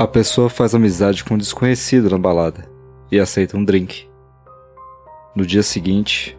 A 0.00 0.06
pessoa 0.06 0.48
faz 0.48 0.74
amizade 0.74 1.22
com 1.22 1.34
um 1.34 1.36
desconhecido 1.36 2.08
na 2.08 2.16
balada 2.16 2.66
e 3.12 3.20
aceita 3.20 3.58
um 3.58 3.62
drink. 3.62 4.08
No 5.36 5.44
dia 5.44 5.62
seguinte, 5.62 6.38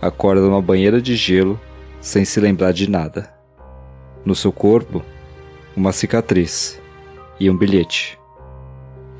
acorda 0.00 0.42
numa 0.42 0.62
banheira 0.62 1.02
de 1.02 1.16
gelo 1.16 1.58
sem 2.00 2.24
se 2.24 2.38
lembrar 2.38 2.70
de 2.70 2.88
nada. 2.88 3.28
No 4.24 4.36
seu 4.36 4.52
corpo, 4.52 5.02
uma 5.76 5.90
cicatriz 5.90 6.80
e 7.40 7.50
um 7.50 7.56
bilhete. 7.56 8.16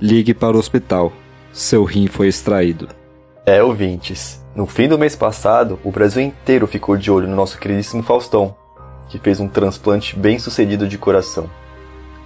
Ligue 0.00 0.34
para 0.34 0.57
o 0.57 0.61
hospital. 0.61 1.12
Seu 1.52 1.82
rim 1.82 2.07
foi 2.07 2.29
extraído. 2.29 2.86
É, 3.45 3.61
ouvintes. 3.61 4.41
No 4.54 4.66
fim 4.66 4.86
do 4.86 4.96
mês 4.96 5.16
passado, 5.16 5.80
o 5.82 5.91
Brasil 5.91 6.22
inteiro 6.22 6.68
ficou 6.68 6.96
de 6.96 7.11
olho 7.11 7.27
no 7.27 7.34
nosso 7.34 7.59
queridíssimo 7.59 8.04
Faustão, 8.04 8.57
que 9.09 9.18
fez 9.18 9.41
um 9.41 9.48
transplante 9.48 10.16
bem 10.16 10.38
sucedido 10.38 10.86
de 10.86 10.96
coração. 10.96 11.50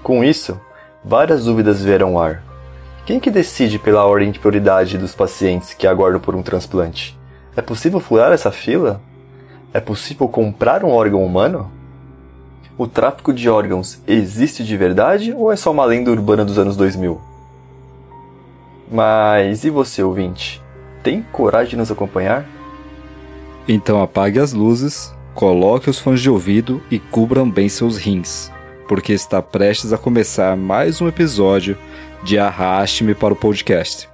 Com 0.03 0.23
isso, 0.23 0.61
várias 1.05 1.45
dúvidas 1.45 1.83
vieram 1.83 2.17
ao 2.17 2.23
ar. 2.23 2.43
Quem 3.05 3.21
que 3.21 3.31
decide 3.31 3.79
pela 3.79 4.07
ordem 4.07 4.31
de 4.31 4.39
prioridade 4.39 4.97
dos 4.97 5.15
pacientes 5.15 5.75
que 5.75 5.87
aguardam 5.87 6.21
por 6.21 6.35
um 6.35 6.43
transplante? 6.43 7.19
É 7.55 7.61
possível 7.61 8.01
furar 8.01 8.33
essa 8.33 8.51
fila? 8.51 9.01
É 9.73 9.81
possível 9.81 10.27
comprar 10.27 10.83
um 10.83 10.91
órgão 10.91 11.23
humano? 11.23 11.71
O 12.79 12.87
tráfico 12.87 13.33
de 13.33 13.49
órgãos 13.49 14.01
existe 14.07 14.65
de 14.65 14.77
verdade 14.77 15.35
ou 15.37 15.53
é 15.53 15.57
só 15.57 15.71
uma 15.71 15.85
lenda 15.85 16.11
urbana 16.11 16.45
dos 16.45 16.59
anos 16.59 16.77
2000? 16.77 17.21
Mas 18.91 19.65
e 19.65 19.71
você, 19.71 20.03
ouvinte? 20.03 20.63
Tem 21.03 21.23
coragem 21.31 21.71
de 21.71 21.77
nos 21.77 21.91
acompanhar? 21.91 22.47
Então 23.69 24.03
apague 24.03 24.39
as 24.39 24.53
luzes, 24.53 25.15
coloque 25.35 25.91
os 25.91 25.99
fones 25.99 26.21
de 26.21 26.31
ouvido 26.31 26.83
e 26.91 26.99
cubram 26.99 27.49
bem 27.49 27.69
seus 27.69 27.99
rins 27.99 28.54
porque 28.87 29.13
está 29.13 29.43
prestes 29.43 29.93
a 29.93 29.99
começar 29.99 30.57
mais 30.57 31.01
um 31.01 31.09
episódio 31.09 31.77
de 32.23 32.39
Arraste-me 32.39 33.15
para 33.15 33.35
o 33.35 33.37
Podcast. 33.37 34.14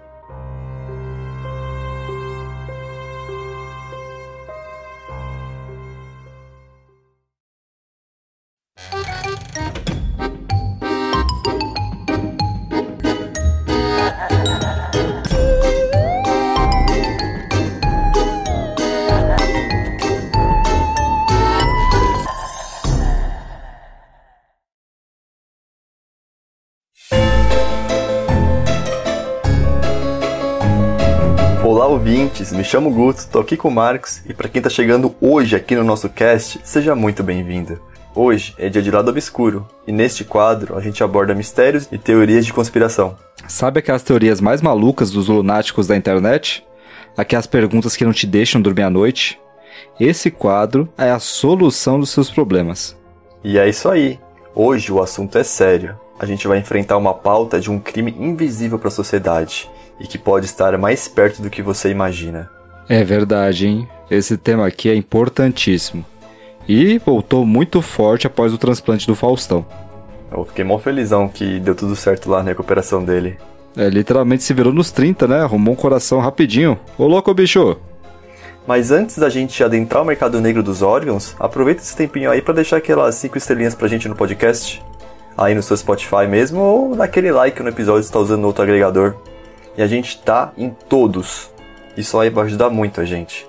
Ouvintes, 31.91 32.53
me 32.53 32.63
chamo 32.63 32.89
Guto, 32.89 33.27
tô 33.27 33.41
aqui 33.41 33.57
com 33.57 33.67
o 33.67 33.73
Marcos 33.73 34.23
e 34.25 34.33
para 34.33 34.49
quem 34.49 34.63
tá 34.63 34.71
chegando 34.71 35.13
hoje 35.21 35.57
aqui 35.57 35.75
no 35.75 35.83
nosso 35.83 36.09
cast, 36.09 36.61
seja 36.63 36.95
muito 36.95 37.21
bem-vindo. 37.25 37.81
Hoje 38.15 38.55
é 38.59 38.69
dia 38.69 38.81
de 38.81 38.93
lado 38.93 39.11
obscuro 39.11 39.67
e 39.89 39.91
neste 39.91 40.23
quadro 40.23 40.77
a 40.77 40.81
gente 40.81 41.03
aborda 41.03 41.35
mistérios 41.35 41.89
e 41.91 41.99
teorias 41.99 42.47
de 42.47 42.53
conspiração. 42.53 43.17
Sabe 43.49 43.81
aquelas 43.81 44.05
teorias 44.05 44.41
mais 44.41 44.63
malucas 44.63 45.11
dos 45.11 45.27
lunáticos 45.27 45.89
da 45.89 45.97
internet? 45.97 46.65
Aquelas 47.17 47.49
perguntas 47.49 47.97
que 47.97 48.05
não 48.05 48.13
te 48.13 48.25
deixam 48.25 48.63
dormir 48.63 48.83
à 48.83 48.91
noite? 48.91 49.41
Esse 49.99 50.31
quadro 50.31 50.89
é 50.97 51.11
a 51.11 51.19
solução 51.19 51.99
dos 51.99 52.11
seus 52.11 52.31
problemas. 52.31 52.97
E 53.43 53.59
é 53.59 53.69
isso 53.69 53.89
aí. 53.89 54.17
Hoje 54.55 54.93
o 54.93 55.03
assunto 55.03 55.37
é 55.37 55.43
sério. 55.43 55.99
A 56.21 56.25
gente 56.25 56.47
vai 56.47 56.59
enfrentar 56.59 56.97
uma 56.97 57.15
pauta 57.15 57.59
de 57.59 57.69
um 57.69 57.81
crime 57.81 58.15
invisível 58.17 58.79
para 58.79 58.89
a 58.89 58.93
sociedade 58.93 59.69
e 60.01 60.07
que 60.07 60.19
pode 60.19 60.47
estar 60.47 60.77
mais 60.79 61.07
perto 61.07 61.43
do 61.43 61.51
que 61.51 61.63
você 61.63 61.91
imagina. 61.91 62.51
É 62.89 63.05
verdade, 63.05 63.67
hein? 63.67 63.89
Esse 64.11 64.37
tema 64.37 64.67
aqui 64.67 64.89
é 64.89 64.95
importantíssimo. 64.95 66.05
E 66.69 66.99
voltou 66.99 67.47
muito 67.47 67.81
forte 67.83 68.27
após 68.27 68.53
o 68.53 68.59
transplante 68.59 69.07
do 69.07 69.15
Faustão. 69.15 69.65
Eu 70.33 70.45
fiquei 70.45 70.65
mó 70.65 70.79
felizão 70.79 71.29
que 71.29 71.61
deu 71.61 71.75
tudo 71.75 71.95
certo 71.95 72.31
lá 72.31 72.43
na 72.43 72.51
recuperação 72.51 73.05
dele. 73.05 73.37
É, 73.77 73.89
literalmente 73.89 74.43
se 74.43 74.55
virou 74.55 74.73
nos 74.73 74.91
30, 74.91 75.29
né? 75.29 75.41
Arrumou 75.43 75.75
um 75.75 75.77
coração 75.77 76.19
rapidinho. 76.19 76.79
Ô 76.99 77.07
louco, 77.07 77.33
bicho! 77.33 77.77
Mas 78.67 78.91
antes 78.91 79.19
da 79.19 79.29
gente 79.29 79.63
adentrar 79.65 80.03
o 80.03 80.07
mercado 80.07 80.41
negro 80.41 80.63
dos 80.63 80.83
órgãos, 80.83 81.35
aproveita 81.39 81.83
esse 81.83 81.97
tempinho 81.97 82.31
aí 82.31 82.43
para 82.43 82.55
deixar 82.55 82.77
aquelas 82.77 83.15
5 83.17 83.37
estrelinhas 83.39 83.75
pra 83.75 83.89
gente 83.89 84.09
no 84.09 84.15
podcast. 84.15 84.83
Aí 85.37 85.55
no 85.55 85.63
seu 85.63 85.77
Spotify 85.77 86.27
mesmo, 86.29 86.61
ou 86.61 86.95
naquele 86.95 87.33
like 87.33 87.63
no 87.63 87.69
episódio 87.69 88.03
se 88.03 88.13
tá 88.13 88.19
usando 88.19 88.45
outro 88.45 88.63
agregador. 88.63 89.15
E 89.81 89.83
a 89.83 89.87
gente 89.87 90.19
tá 90.19 90.53
em 90.59 90.69
todos. 90.69 91.51
Isso 91.97 92.19
aí 92.19 92.29
vai 92.29 92.45
ajudar 92.45 92.69
muito 92.69 93.01
a 93.01 93.07
gente. 93.07 93.49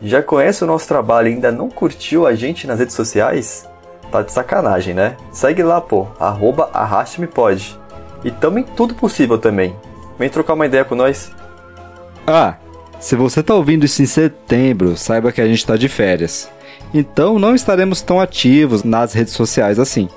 Já 0.00 0.22
conhece 0.22 0.64
o 0.64 0.66
nosso 0.66 0.88
trabalho 0.88 1.28
e 1.28 1.34
ainda 1.34 1.52
não 1.52 1.68
curtiu 1.68 2.26
a 2.26 2.34
gente 2.34 2.66
nas 2.66 2.78
redes 2.78 2.94
sociais? 2.94 3.68
Tá 4.10 4.22
de 4.22 4.32
sacanagem, 4.32 4.94
né? 4.94 5.18
Segue 5.30 5.62
lá, 5.62 5.82
pô, 5.82 6.06
arroba 6.18 6.70
arraste-me-pode. 6.72 7.78
E 8.24 8.30
tamo 8.30 8.58
em 8.58 8.62
tudo 8.62 8.94
possível 8.94 9.36
também. 9.36 9.76
Vem 10.18 10.30
trocar 10.30 10.54
uma 10.54 10.64
ideia 10.64 10.82
com 10.82 10.94
nós. 10.94 11.30
Ah, 12.26 12.54
se 12.98 13.14
você 13.14 13.42
tá 13.42 13.54
ouvindo 13.54 13.84
isso 13.84 14.00
em 14.00 14.06
setembro, 14.06 14.96
saiba 14.96 15.30
que 15.30 15.42
a 15.42 15.46
gente 15.46 15.66
tá 15.66 15.76
de 15.76 15.90
férias. 15.90 16.50
Então 16.94 17.38
não 17.38 17.54
estaremos 17.54 18.00
tão 18.00 18.18
ativos 18.18 18.82
nas 18.82 19.12
redes 19.12 19.34
sociais 19.34 19.78
assim. 19.78 20.08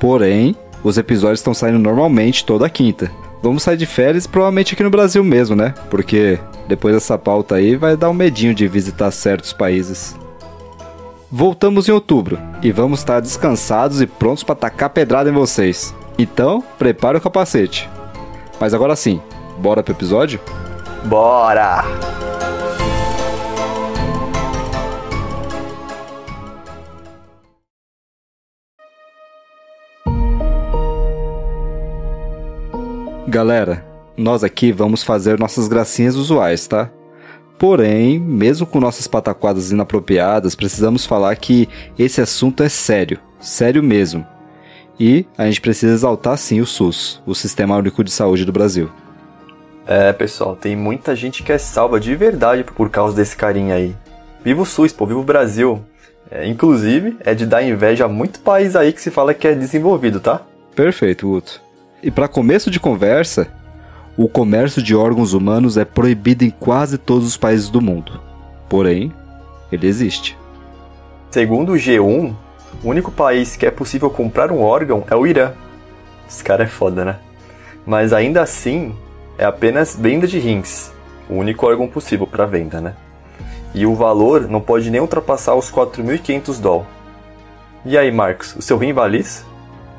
Porém, 0.00 0.56
os 0.82 0.96
episódios 0.96 1.40
estão 1.40 1.52
saindo 1.52 1.78
normalmente 1.78 2.42
toda 2.42 2.70
quinta. 2.70 3.10
Vamos 3.46 3.62
sair 3.62 3.76
de 3.76 3.86
férias, 3.86 4.26
provavelmente 4.26 4.74
aqui 4.74 4.82
no 4.82 4.90
Brasil 4.90 5.22
mesmo, 5.22 5.54
né? 5.54 5.72
Porque 5.88 6.36
depois 6.66 6.92
dessa 6.92 7.16
pauta 7.16 7.54
aí 7.54 7.76
vai 7.76 7.96
dar 7.96 8.10
um 8.10 8.12
medinho 8.12 8.52
de 8.52 8.66
visitar 8.66 9.08
certos 9.12 9.52
países. 9.52 10.16
Voltamos 11.30 11.88
em 11.88 11.92
outubro 11.92 12.40
e 12.60 12.72
vamos 12.72 12.98
estar 12.98 13.20
descansados 13.20 14.00
e 14.00 14.06
prontos 14.08 14.42
para 14.42 14.56
tacar 14.56 14.90
pedrada 14.90 15.30
em 15.30 15.32
vocês. 15.32 15.94
Então, 16.18 16.60
prepare 16.76 17.18
o 17.18 17.20
capacete. 17.20 17.88
Mas 18.58 18.74
agora 18.74 18.96
sim, 18.96 19.22
bora 19.58 19.80
pro 19.80 19.94
episódio? 19.94 20.40
Bora! 21.04 21.84
Galera, 33.28 33.84
nós 34.16 34.44
aqui 34.44 34.70
vamos 34.70 35.02
fazer 35.02 35.36
nossas 35.36 35.66
gracinhas 35.66 36.14
usuais, 36.14 36.68
tá? 36.68 36.88
Porém, 37.58 38.20
mesmo 38.20 38.64
com 38.64 38.78
nossas 38.78 39.08
pataquadas 39.08 39.72
inapropriadas, 39.72 40.54
precisamos 40.54 41.04
falar 41.04 41.34
que 41.34 41.68
esse 41.98 42.20
assunto 42.20 42.62
é 42.62 42.68
sério, 42.68 43.18
sério 43.40 43.82
mesmo. 43.82 44.24
E 44.98 45.26
a 45.36 45.46
gente 45.46 45.60
precisa 45.60 45.92
exaltar 45.92 46.38
sim 46.38 46.60
o 46.60 46.66
SUS, 46.66 47.20
o 47.26 47.34
Sistema 47.34 47.76
Único 47.76 48.04
de 48.04 48.12
Saúde 48.12 48.44
do 48.44 48.52
Brasil. 48.52 48.88
É, 49.88 50.12
pessoal, 50.12 50.54
tem 50.54 50.76
muita 50.76 51.16
gente 51.16 51.42
que 51.42 51.50
é 51.50 51.58
salva 51.58 51.98
de 51.98 52.14
verdade 52.14 52.62
por 52.62 52.90
causa 52.90 53.16
desse 53.16 53.36
carinha 53.36 53.74
aí. 53.74 53.92
Viva 54.44 54.62
o 54.62 54.66
SUS, 54.66 54.92
pô, 54.92 55.04
viva 55.04 55.18
o 55.18 55.24
Brasil. 55.24 55.82
É, 56.30 56.46
inclusive, 56.46 57.16
é 57.24 57.34
de 57.34 57.44
dar 57.44 57.64
inveja 57.64 58.04
a 58.04 58.08
muito 58.08 58.38
país 58.38 58.76
aí 58.76 58.92
que 58.92 59.00
se 59.00 59.10
fala 59.10 59.34
que 59.34 59.48
é 59.48 59.54
desenvolvido, 59.54 60.20
tá? 60.20 60.42
Perfeito, 60.76 61.26
Guto. 61.26 61.65
E 62.02 62.10
para 62.10 62.28
começo 62.28 62.70
de 62.70 62.78
conversa, 62.78 63.48
o 64.16 64.28
comércio 64.28 64.82
de 64.82 64.94
órgãos 64.94 65.32
humanos 65.32 65.76
é 65.76 65.84
proibido 65.84 66.44
em 66.44 66.50
quase 66.50 66.98
todos 66.98 67.26
os 67.26 67.36
países 67.36 67.70
do 67.70 67.80
mundo. 67.80 68.20
Porém, 68.68 69.12
ele 69.72 69.86
existe. 69.86 70.36
Segundo 71.30 71.72
o 71.72 71.76
G1, 71.76 72.34
o 72.82 72.88
único 72.88 73.10
país 73.10 73.56
que 73.56 73.66
é 73.66 73.70
possível 73.70 74.10
comprar 74.10 74.52
um 74.52 74.62
órgão 74.62 75.04
é 75.10 75.16
o 75.16 75.26
Irã. 75.26 75.52
Esse 76.28 76.44
cara 76.44 76.64
é 76.64 76.66
foda, 76.66 77.04
né? 77.04 77.16
Mas 77.86 78.12
ainda 78.12 78.42
assim, 78.42 78.94
é 79.38 79.44
apenas 79.44 79.96
venda 79.96 80.26
de 80.26 80.38
rins, 80.38 80.90
o 81.28 81.34
único 81.34 81.66
órgão 81.66 81.88
possível 81.88 82.26
para 82.26 82.46
venda, 82.46 82.80
né? 82.80 82.94
E 83.74 83.86
o 83.86 83.94
valor 83.94 84.48
não 84.48 84.60
pode 84.60 84.90
nem 84.90 85.00
ultrapassar 85.00 85.54
os 85.54 85.70
4.500 85.70 86.60
dólares. 86.60 86.88
E 87.84 87.96
aí, 87.96 88.10
Marcos, 88.10 88.54
o 88.56 88.62
seu 88.62 88.76
rim 88.76 88.92
vale 88.92 89.18
isso? 89.18 89.46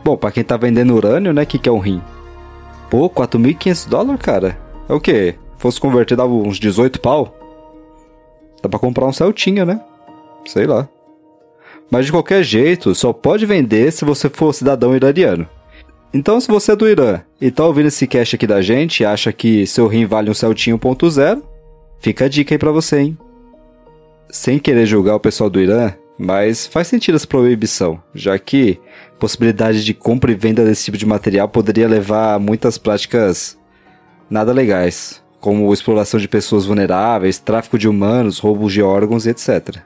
Bom, 0.08 0.16
pra 0.16 0.32
quem 0.32 0.42
tá 0.42 0.56
vendendo 0.56 0.96
urânio, 0.96 1.34
né, 1.34 1.46
que 1.46 1.60
que 1.60 1.68
é 1.68 1.72
um 1.72 1.80
rim? 1.80 2.02
Pô, 2.90 3.10
4.500 3.10 3.90
dólares, 3.90 4.22
cara? 4.22 4.58
É 4.88 4.94
o 4.94 5.02
quê? 5.02 5.36
Fosse 5.58 5.82
converter 5.82 6.16
dava 6.16 6.32
uns 6.32 6.58
18 6.58 7.02
pau? 7.02 7.36
Dá 8.64 8.70
pra 8.70 8.80
comprar 8.80 9.06
um 9.06 9.12
Celtinha, 9.12 9.66
né? 9.66 9.82
Sei 10.46 10.66
lá. 10.66 10.88
Mas 11.92 12.06
de 12.06 12.14
qualquer 12.14 12.42
jeito, 12.42 12.96
só 12.96 13.12
pode 13.12 13.46
vender 13.46 13.92
se 13.92 14.06
você 14.06 14.30
for 14.30 14.54
cidadão 14.54 14.96
iraniano. 14.96 15.46
Então, 16.14 16.40
se 16.40 16.48
você 16.48 16.72
é 16.72 16.76
do 16.78 16.88
Irã 16.88 17.20
e 17.42 17.52
tá 17.52 17.66
ouvindo 17.66 17.88
esse 17.88 18.08
cast 18.08 18.34
aqui 18.34 18.48
da 18.48 18.62
gente 18.62 19.02
e 19.02 19.06
acha 19.06 19.34
que 19.34 19.68
seu 19.68 19.88
rim 19.88 20.06
vale 20.06 20.30
um 20.30 20.34
Celtinha 20.34 20.78
1.0, 20.78 21.44
fica 22.00 22.24
a 22.24 22.30
dica 22.30 22.56
aí 22.56 22.58
pra 22.58 22.72
você, 22.72 23.00
hein? 23.00 23.18
Sem 24.30 24.58
querer 24.58 24.86
julgar 24.86 25.16
o 25.16 25.20
pessoal 25.20 25.50
do 25.50 25.60
Irã, 25.60 25.94
mas 26.18 26.66
faz 26.66 26.88
sentido 26.88 27.16
essa 27.16 27.28
proibição, 27.28 28.02
já 28.16 28.40
que 28.40 28.80
possibilidade 29.20 29.84
de 29.84 29.94
compra 29.94 30.32
e 30.32 30.36
venda 30.36 30.64
desse 30.64 30.86
tipo 30.86 30.98
de 30.98 31.06
material 31.06 31.50
poderia 31.50 31.88
levar 31.88 32.36
a 32.36 32.40
muitas 32.40 32.78
práticas 32.78 33.58
nada 34.30 34.52
legais, 34.52 35.24
como 35.40 35.74
exploração 35.74 36.20
de 36.20 36.28
pessoas 36.28 36.66
vulneráveis, 36.66 37.40
tráfico 37.40 37.78
de 37.78 37.88
humanos, 37.88 38.40
roubos 38.40 38.74
de 38.74 38.82
órgãos 38.82 39.26
e 39.26 39.30
etc. 39.30 39.78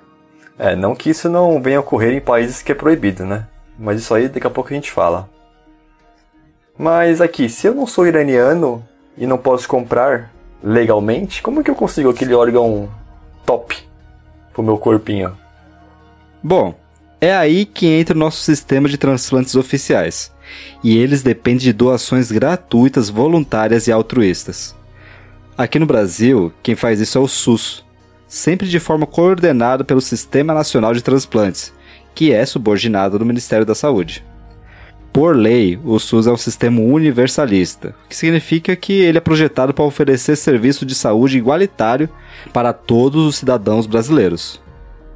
É, 0.57 0.75
não 0.75 0.95
que 0.95 1.09
isso 1.09 1.29
não 1.29 1.61
venha 1.61 1.77
a 1.77 1.81
ocorrer 1.81 2.13
em 2.13 2.21
países 2.21 2.61
que 2.61 2.71
é 2.71 2.75
proibido, 2.75 3.25
né? 3.25 3.47
Mas 3.79 3.99
isso 3.99 4.13
aí 4.13 4.27
daqui 4.27 4.45
a 4.45 4.49
pouco 4.49 4.71
a 4.71 4.75
gente 4.75 4.91
fala. 4.91 5.29
Mas 6.77 7.21
aqui, 7.21 7.49
se 7.49 7.67
eu 7.67 7.73
não 7.73 7.87
sou 7.87 8.07
iraniano 8.07 8.83
e 9.17 9.25
não 9.25 9.37
posso 9.37 9.67
comprar 9.67 10.31
legalmente, 10.63 11.41
como 11.41 11.63
que 11.63 11.69
eu 11.69 11.75
consigo 11.75 12.09
aquele 12.09 12.33
órgão 12.33 12.89
top 13.45 13.77
pro 14.53 14.63
meu 14.63 14.77
corpinho? 14.77 15.35
Bom, 16.43 16.75
é 17.21 17.35
aí 17.35 17.67
que 17.67 17.85
entra 17.85 18.15
o 18.15 18.19
nosso 18.19 18.41
sistema 18.41 18.89
de 18.89 18.97
transplantes 18.97 19.55
oficiais. 19.55 20.31
E 20.83 20.97
eles 20.97 21.21
dependem 21.21 21.59
de 21.59 21.71
doações 21.71 22.31
gratuitas, 22.31 23.09
voluntárias 23.09 23.87
e 23.87 23.91
altruístas. 23.91 24.75
Aqui 25.55 25.77
no 25.77 25.85
Brasil, 25.85 26.51
quem 26.63 26.75
faz 26.75 26.99
isso 26.99 27.19
é 27.19 27.21
o 27.21 27.27
SUS, 27.27 27.85
sempre 28.27 28.67
de 28.67 28.79
forma 28.79 29.05
coordenada 29.05 29.83
pelo 29.83 30.01
Sistema 30.01 30.51
Nacional 30.51 30.95
de 30.95 31.03
Transplantes, 31.03 31.71
que 32.15 32.33
é 32.33 32.43
subordinado 32.43 33.19
do 33.19 33.25
Ministério 33.25 33.65
da 33.65 33.75
Saúde. 33.75 34.25
Por 35.13 35.35
lei, 35.35 35.77
o 35.85 35.99
SUS 35.99 36.25
é 36.25 36.31
um 36.31 36.37
sistema 36.37 36.81
universalista, 36.81 37.93
o 38.05 38.09
que 38.09 38.15
significa 38.15 38.75
que 38.75 38.93
ele 38.93 39.19
é 39.19 39.21
projetado 39.21 39.73
para 39.73 39.83
oferecer 39.83 40.35
serviço 40.35 40.85
de 40.85 40.95
saúde 40.95 41.37
igualitário 41.37 42.09
para 42.51 42.73
todos 42.73 43.27
os 43.27 43.35
cidadãos 43.35 43.85
brasileiros. 43.85 44.59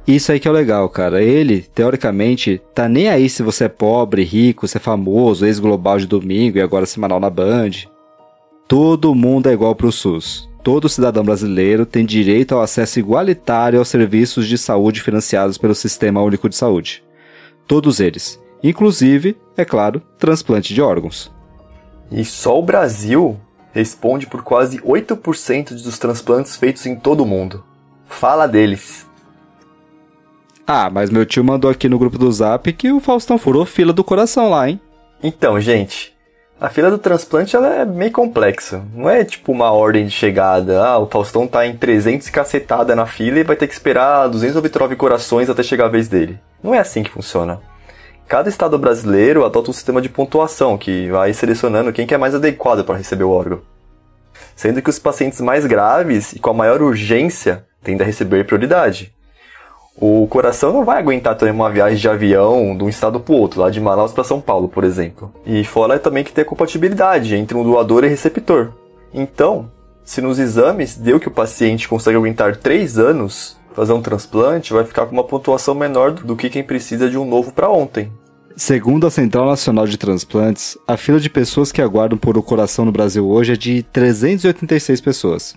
Isso 0.06 0.30
aí 0.30 0.38
que 0.38 0.46
é 0.46 0.50
o 0.50 0.54
legal, 0.54 0.88
cara. 0.88 1.20
Ele, 1.20 1.62
teoricamente, 1.62 2.62
tá 2.72 2.88
nem 2.88 3.08
aí 3.08 3.28
se 3.28 3.42
você 3.42 3.64
é 3.64 3.68
pobre, 3.68 4.22
rico, 4.22 4.68
se 4.68 4.76
é 4.76 4.80
famoso, 4.80 5.44
ex-global 5.44 5.98
de 5.98 6.06
domingo 6.06 6.58
e 6.58 6.60
agora 6.62 6.86
semanal 6.86 7.18
na 7.18 7.28
Band. 7.28 7.70
Todo 8.68 9.14
mundo 9.14 9.48
é 9.48 9.52
igual 9.52 9.74
pro 9.74 9.90
SUS. 9.90 10.48
Todo 10.62 10.88
cidadão 10.88 11.24
brasileiro 11.24 11.84
tem 11.84 12.04
direito 12.04 12.54
ao 12.54 12.60
acesso 12.60 12.98
igualitário 12.98 13.78
aos 13.78 13.88
serviços 13.88 14.46
de 14.46 14.56
saúde 14.56 15.02
financiados 15.02 15.58
pelo 15.58 15.74
Sistema 15.74 16.22
Único 16.22 16.48
de 16.48 16.56
Saúde. 16.56 17.02
Todos 17.66 17.98
eles. 17.98 18.40
Inclusive, 18.62 19.36
é 19.56 19.64
claro, 19.64 20.00
transplante 20.18 20.72
de 20.72 20.82
órgãos. 20.82 21.32
E 22.10 22.24
só 22.24 22.58
o 22.58 22.62
Brasil 22.62 23.38
responde 23.72 24.26
por 24.26 24.42
quase 24.42 24.78
8% 24.78 25.70
dos 25.82 25.98
transplantes 25.98 26.56
feitos 26.56 26.86
em 26.86 26.96
todo 26.96 27.22
o 27.22 27.26
mundo. 27.26 27.64
Fala 28.06 28.46
deles. 28.46 29.06
Ah, 30.66 30.90
mas 30.90 31.10
meu 31.10 31.24
tio 31.24 31.44
mandou 31.44 31.70
aqui 31.70 31.88
no 31.88 31.98
grupo 31.98 32.18
do 32.18 32.30
Zap 32.32 32.72
que 32.72 32.90
o 32.90 32.98
Faustão 32.98 33.38
furou 33.38 33.64
fila 33.64 33.92
do 33.92 34.02
coração 34.02 34.50
lá, 34.50 34.68
hein? 34.68 34.80
Então, 35.22 35.60
gente, 35.60 36.12
a 36.60 36.68
fila 36.68 36.90
do 36.90 36.98
transplante 36.98 37.54
ela 37.54 37.68
é 37.68 37.84
meio 37.84 38.10
complexa. 38.10 38.82
Não 38.92 39.08
é 39.08 39.24
tipo 39.24 39.52
uma 39.52 39.70
ordem 39.70 40.06
de 40.06 40.10
chegada. 40.10 40.84
Ah, 40.84 40.98
o 40.98 41.06
Faustão 41.06 41.46
tá 41.46 41.66
em 41.66 41.76
300 41.76 42.28
cacetada 42.30 42.96
na 42.96 43.06
fila 43.06 43.38
e 43.38 43.44
vai 43.44 43.54
ter 43.54 43.66
que 43.68 43.74
esperar 43.74 44.28
299 44.28 44.96
corações 44.96 45.48
até 45.48 45.62
chegar 45.62 45.86
a 45.86 45.90
vez 45.90 46.08
dele. 46.08 46.38
Não 46.62 46.74
é 46.74 46.78
assim 46.78 47.02
que 47.02 47.10
funciona. 47.10 47.60
Cada 48.26 48.48
estado 48.48 48.76
brasileiro 48.76 49.44
adota 49.44 49.70
um 49.70 49.72
sistema 49.72 50.02
de 50.02 50.08
pontuação 50.08 50.76
que 50.76 51.08
vai 51.10 51.32
selecionando 51.32 51.92
quem 51.92 52.06
que 52.06 52.14
é 52.14 52.18
mais 52.18 52.34
adequado 52.34 52.84
para 52.84 52.96
receber 52.96 53.22
o 53.22 53.30
órgão. 53.30 53.60
Sendo 54.56 54.82
que 54.82 54.90
os 54.90 54.98
pacientes 54.98 55.40
mais 55.40 55.64
graves 55.64 56.32
e 56.32 56.40
com 56.40 56.50
a 56.50 56.54
maior 56.54 56.82
urgência 56.82 57.64
tendem 57.84 58.02
a 58.02 58.06
receber 58.06 58.44
prioridade. 58.44 59.14
O 59.98 60.26
coração 60.26 60.72
não 60.72 60.84
vai 60.84 60.98
aguentar 60.98 61.36
também 61.36 61.54
uma 61.54 61.70
viagem 61.70 61.96
de 61.96 62.08
avião 62.08 62.76
de 62.76 62.84
um 62.84 62.88
estado 62.88 63.18
para 63.18 63.34
o 63.34 63.38
outro, 63.38 63.60
lá 63.62 63.70
de 63.70 63.80
Manaus 63.80 64.12
para 64.12 64.24
São 64.24 64.40
Paulo, 64.40 64.68
por 64.68 64.84
exemplo. 64.84 65.32
E 65.46 65.64
fora 65.64 65.98
também 65.98 66.22
que 66.22 66.32
tem 66.32 66.42
a 66.42 66.46
compatibilidade 66.46 67.34
entre 67.34 67.56
um 67.56 67.64
doador 67.64 68.04
e 68.04 68.08
receptor. 68.08 68.72
Então, 69.12 69.70
se 70.04 70.20
nos 70.20 70.38
exames 70.38 70.96
deu 70.96 71.18
que 71.18 71.28
o 71.28 71.30
paciente 71.30 71.88
consegue 71.88 72.16
aguentar 72.16 72.56
3 72.56 72.98
anos 72.98 73.56
fazer 73.74 73.92
um 73.92 74.02
transplante, 74.02 74.72
vai 74.72 74.84
ficar 74.84 75.06
com 75.06 75.12
uma 75.12 75.24
pontuação 75.24 75.74
menor 75.74 76.12
do 76.12 76.36
que 76.36 76.50
quem 76.50 76.62
precisa 76.62 77.08
de 77.08 77.16
um 77.16 77.24
novo 77.24 77.52
para 77.52 77.70
ontem. 77.70 78.12
Segundo 78.54 79.06
a 79.06 79.10
Central 79.10 79.46
Nacional 79.46 79.86
de 79.86 79.98
Transplantes, 79.98 80.78
a 80.86 80.96
fila 80.96 81.20
de 81.20 81.28
pessoas 81.28 81.70
que 81.70 81.82
aguardam 81.82 82.18
por 82.18 82.38
o 82.38 82.42
coração 82.42 82.84
no 82.84 82.92
Brasil 82.92 83.26
hoje 83.28 83.52
é 83.52 83.56
de 83.56 83.82
386 83.82 85.00
pessoas. 85.00 85.56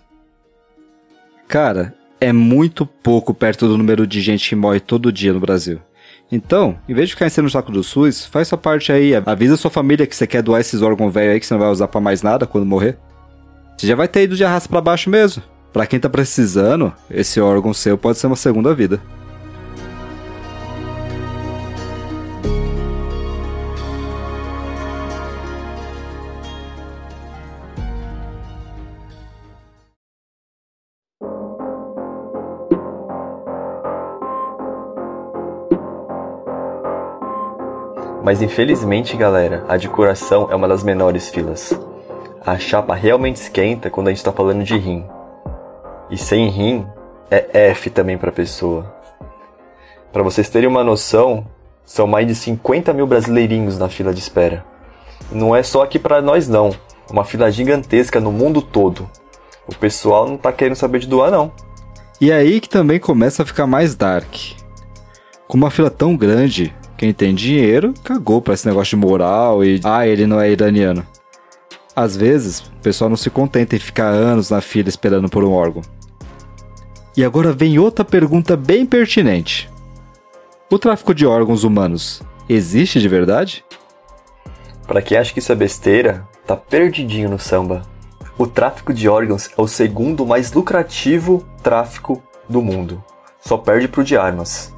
Cara, 1.47 1.93
é 2.21 2.33
muito 2.33 2.85
pouco 2.85 3.33
perto 3.33 3.67
do 3.67 3.77
número 3.77 4.05
de 4.05 4.21
gente 4.21 4.49
que 4.49 4.55
morre 4.55 4.79
todo 4.79 5.11
dia 5.11 5.33
no 5.33 5.39
Brasil. 5.39 5.79
Então, 6.31 6.77
em 6.87 6.93
vez 6.93 7.09
de 7.09 7.15
ficar 7.15 7.27
enchendo 7.27 7.47
o 7.47 7.51
saco 7.51 7.71
do 7.71 7.83
SUS, 7.83 8.25
faz 8.25 8.47
sua 8.47 8.57
parte 8.57 8.91
aí, 8.91 9.13
avisa 9.15 9.57
sua 9.57 9.71
família 9.71 10.05
que 10.05 10.15
você 10.15 10.27
quer 10.27 10.43
doar 10.43 10.61
esses 10.61 10.81
órgãos 10.81 11.13
velhos 11.13 11.33
aí 11.33 11.39
que 11.39 11.45
você 11.45 11.53
não 11.53 11.61
vai 11.61 11.71
usar 11.71 11.87
para 11.87 12.01
mais 12.01 12.21
nada 12.21 12.45
quando 12.45 12.65
morrer. 12.65 12.97
Você 13.75 13.87
já 13.87 13.95
vai 13.95 14.07
ter 14.07 14.23
ido 14.23 14.35
de 14.35 14.43
arrasto 14.43 14.69
para 14.69 14.81
baixo 14.81 15.09
mesmo. 15.09 15.41
Para 15.73 15.87
quem 15.87 15.99
tá 15.99 16.09
precisando, 16.09 16.93
esse 17.09 17.39
órgão 17.39 17.73
seu 17.73 17.97
pode 17.97 18.17
ser 18.17 18.27
uma 18.27 18.35
segunda 18.35 18.73
vida. 18.73 19.01
Mas 38.29 38.43
infelizmente, 38.43 39.17
galera, 39.17 39.65
a 39.67 39.75
de 39.75 39.89
coração 39.89 40.49
é 40.51 40.55
uma 40.55 40.67
das 40.67 40.83
menores 40.83 41.29
filas. 41.29 41.73
A 42.45 42.59
chapa 42.59 42.93
realmente 42.93 43.37
esquenta 43.37 43.89
quando 43.89 44.07
a 44.07 44.11
gente 44.11 44.23
tá 44.23 44.31
falando 44.31 44.63
de 44.63 44.77
rim. 44.77 45.03
E 46.11 46.15
sem 46.15 46.47
rim, 46.47 46.85
é 47.31 47.69
F 47.71 47.89
também 47.89 48.19
pra 48.19 48.31
pessoa. 48.31 48.85
Para 50.13 50.21
vocês 50.21 50.47
terem 50.47 50.69
uma 50.69 50.83
noção, 50.83 51.47
são 51.83 52.05
mais 52.05 52.27
de 52.27 52.35
50 52.35 52.93
mil 52.93 53.07
brasileirinhos 53.07 53.79
na 53.79 53.89
fila 53.89 54.13
de 54.13 54.19
espera. 54.19 54.63
Não 55.31 55.55
é 55.55 55.63
só 55.63 55.81
aqui 55.81 55.97
para 55.97 56.21
nós 56.21 56.47
não, 56.47 56.69
é 56.69 57.11
uma 57.11 57.25
fila 57.25 57.51
gigantesca 57.51 58.19
no 58.19 58.31
mundo 58.31 58.61
todo. 58.61 59.09
O 59.67 59.73
pessoal 59.73 60.29
não 60.29 60.37
tá 60.37 60.53
querendo 60.53 60.75
saber 60.75 60.99
de 60.99 61.07
doar 61.07 61.31
não. 61.31 61.51
E 62.21 62.29
é 62.29 62.35
aí 62.35 62.61
que 62.61 62.69
também 62.69 62.99
começa 62.99 63.41
a 63.41 63.45
ficar 63.47 63.65
mais 63.65 63.95
dark. 63.95 64.35
Com 65.47 65.57
uma 65.57 65.71
fila 65.71 65.89
tão 65.89 66.15
grande, 66.15 66.75
quem 66.99 67.13
tem 67.13 67.33
dinheiro 67.33 67.93
cagou 68.03 68.41
pra 68.41 68.53
esse 68.53 68.67
negócio 68.67 68.97
de 68.97 69.05
moral 69.07 69.63
e. 69.63 69.79
Ah, 69.85 70.05
ele 70.05 70.27
não 70.27 70.39
é 70.39 70.51
iraniano. 70.51 71.07
Às 71.95 72.17
vezes, 72.17 72.59
o 72.59 72.81
pessoal 72.83 73.09
não 73.09 73.15
se 73.15 73.29
contenta 73.29 73.73
em 73.73 73.79
ficar 73.79 74.09
anos 74.09 74.49
na 74.49 74.59
fila 74.59 74.89
esperando 74.89 75.29
por 75.29 75.45
um 75.45 75.53
órgão. 75.53 75.81
E 77.15 77.23
agora 77.23 77.53
vem 77.53 77.79
outra 77.79 78.03
pergunta 78.03 78.57
bem 78.57 78.85
pertinente: 78.85 79.69
O 80.69 80.77
tráfico 80.77 81.15
de 81.15 81.25
órgãos 81.25 81.63
humanos 81.63 82.21
existe 82.49 82.99
de 82.99 83.07
verdade? 83.07 83.63
Para 84.85 85.01
quem 85.01 85.17
acha 85.17 85.31
que 85.31 85.39
isso 85.39 85.53
é 85.53 85.55
besteira, 85.55 86.27
tá 86.45 86.57
perdidinho 86.57 87.29
no 87.29 87.39
samba. 87.39 87.83
O 88.37 88.45
tráfico 88.45 88.93
de 88.93 89.07
órgãos 89.07 89.49
é 89.57 89.61
o 89.61 89.67
segundo 89.67 90.25
mais 90.25 90.51
lucrativo 90.51 91.45
tráfico 91.63 92.21
do 92.49 92.61
mundo. 92.61 93.01
Só 93.39 93.57
perde 93.57 93.87
pro 93.87 94.03
de 94.03 94.17
armas. 94.17 94.73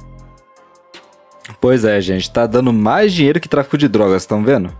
Pois 1.60 1.84
é, 1.84 2.00
gente, 2.00 2.30
tá 2.30 2.46
dando 2.46 2.72
mais 2.72 3.12
dinheiro 3.12 3.40
que 3.40 3.48
tráfico 3.48 3.78
de 3.78 3.88
drogas, 3.88 4.22
estão 4.22 4.42
vendo? 4.44 4.72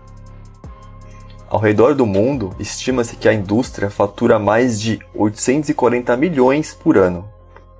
Ao 1.48 1.60
redor 1.60 1.94
do 1.94 2.06
mundo, 2.06 2.54
estima-se 2.58 3.16
que 3.16 3.28
a 3.28 3.34
indústria 3.34 3.90
fatura 3.90 4.38
mais 4.38 4.80
de 4.80 4.98
840 5.14 6.16
milhões 6.16 6.72
por 6.72 6.96
ano. 6.96 7.28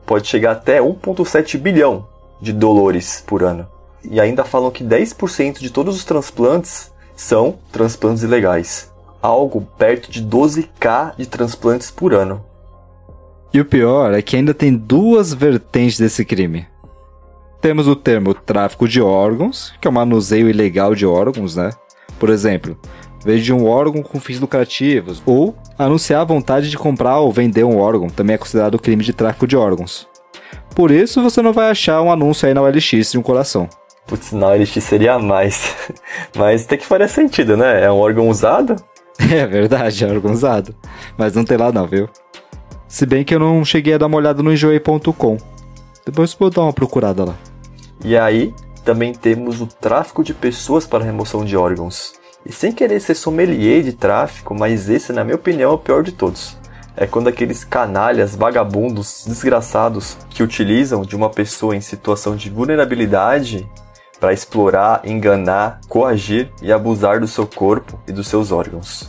Pode 0.04 0.28
chegar 0.28 0.52
até 0.52 0.78
1,7 0.78 1.56
bilhão 1.56 2.06
de 2.38 2.52
dólares 2.52 3.24
por 3.26 3.42
ano. 3.42 3.66
E 4.04 4.20
ainda 4.20 4.44
falam 4.44 4.70
que 4.70 4.84
10% 4.84 5.60
de 5.60 5.70
todos 5.70 5.96
os 5.96 6.04
transplantes 6.04 6.92
são 7.16 7.56
transplantes 7.70 8.22
ilegais. 8.22 8.92
Algo 9.22 9.66
perto 9.78 10.10
de 10.10 10.22
12k 10.22 11.16
de 11.16 11.24
transplantes 11.24 11.90
por 11.90 12.12
ano. 12.12 12.44
E 13.54 13.60
o 13.60 13.64
pior 13.64 14.12
é 14.12 14.20
que 14.20 14.36
ainda 14.36 14.52
tem 14.52 14.74
duas 14.74 15.32
vertentes 15.32 15.98
desse 15.98 16.24
crime. 16.24 16.66
Temos 17.62 17.86
o 17.86 17.94
termo 17.94 18.34
tráfico 18.34 18.88
de 18.88 19.00
órgãos, 19.00 19.72
que 19.80 19.86
é 19.86 19.90
o 19.90 19.94
manuseio 19.94 20.50
ilegal 20.50 20.96
de 20.96 21.06
órgãos, 21.06 21.54
né? 21.54 21.70
Por 22.18 22.28
exemplo, 22.28 22.76
vende 23.24 23.52
um 23.52 23.68
órgão 23.68 24.02
com 24.02 24.18
fins 24.18 24.40
lucrativos, 24.40 25.22
ou 25.24 25.54
anunciar 25.78 26.22
a 26.22 26.24
vontade 26.24 26.68
de 26.68 26.76
comprar 26.76 27.20
ou 27.20 27.30
vender 27.30 27.62
um 27.62 27.78
órgão, 27.78 28.08
também 28.08 28.34
é 28.34 28.38
considerado 28.38 28.80
crime 28.80 29.04
de 29.04 29.12
tráfico 29.12 29.46
de 29.46 29.56
órgãos. 29.56 30.08
Por 30.74 30.90
isso, 30.90 31.22
você 31.22 31.40
não 31.40 31.52
vai 31.52 31.70
achar 31.70 32.02
um 32.02 32.10
anúncio 32.10 32.48
aí 32.48 32.52
na 32.52 32.62
OLX 32.62 33.12
de 33.12 33.18
um 33.18 33.22
coração. 33.22 33.68
Putz, 34.08 34.32
na 34.32 34.48
OLX 34.48 34.82
seria 34.82 35.16
mais. 35.20 35.76
Mas 36.36 36.66
tem 36.66 36.78
que 36.78 36.84
fazer 36.84 37.06
sentido, 37.08 37.56
né? 37.56 37.84
É 37.84 37.92
um 37.92 38.00
órgão 38.00 38.28
usado? 38.28 38.74
É 39.30 39.46
verdade, 39.46 40.02
é 40.02 40.08
um 40.08 40.14
órgão 40.14 40.32
usado. 40.32 40.74
Mas 41.16 41.36
não 41.36 41.44
tem 41.44 41.56
lá 41.56 41.70
não, 41.70 41.86
viu? 41.86 42.08
Se 42.88 43.06
bem 43.06 43.22
que 43.22 43.32
eu 43.32 43.38
não 43.38 43.64
cheguei 43.64 43.94
a 43.94 43.98
dar 43.98 44.06
uma 44.06 44.16
olhada 44.16 44.42
no 44.42 44.52
enjoei.com. 44.52 45.36
Depois 46.04 46.34
vou 46.34 46.50
dar 46.50 46.62
uma 46.62 46.72
procurada 46.72 47.24
lá. 47.24 47.51
E 48.04 48.16
aí, 48.16 48.54
também 48.84 49.12
temos 49.12 49.60
o 49.60 49.66
tráfico 49.66 50.24
de 50.24 50.34
pessoas 50.34 50.86
para 50.86 51.04
remoção 51.04 51.44
de 51.44 51.56
órgãos. 51.56 52.14
E 52.44 52.52
sem 52.52 52.72
querer 52.72 53.00
ser 53.00 53.14
sommelier 53.14 53.82
de 53.82 53.92
tráfico, 53.92 54.54
mas 54.54 54.88
esse, 54.88 55.12
na 55.12 55.22
minha 55.22 55.36
opinião, 55.36 55.70
é 55.70 55.74
o 55.74 55.78
pior 55.78 56.02
de 56.02 56.12
todos. 56.12 56.56
É 56.96 57.06
quando 57.06 57.28
aqueles 57.28 57.64
canalhas, 57.64 58.34
vagabundos, 58.34 59.24
desgraçados 59.26 60.16
que 60.28 60.42
utilizam 60.42 61.02
de 61.02 61.14
uma 61.14 61.30
pessoa 61.30 61.76
em 61.76 61.80
situação 61.80 62.36
de 62.36 62.50
vulnerabilidade 62.50 63.68
para 64.18 64.32
explorar, 64.32 65.00
enganar, 65.04 65.80
coagir 65.88 66.50
e 66.60 66.72
abusar 66.72 67.20
do 67.20 67.28
seu 67.28 67.46
corpo 67.46 67.98
e 68.06 68.12
dos 68.12 68.26
seus 68.28 68.52
órgãos. 68.52 69.08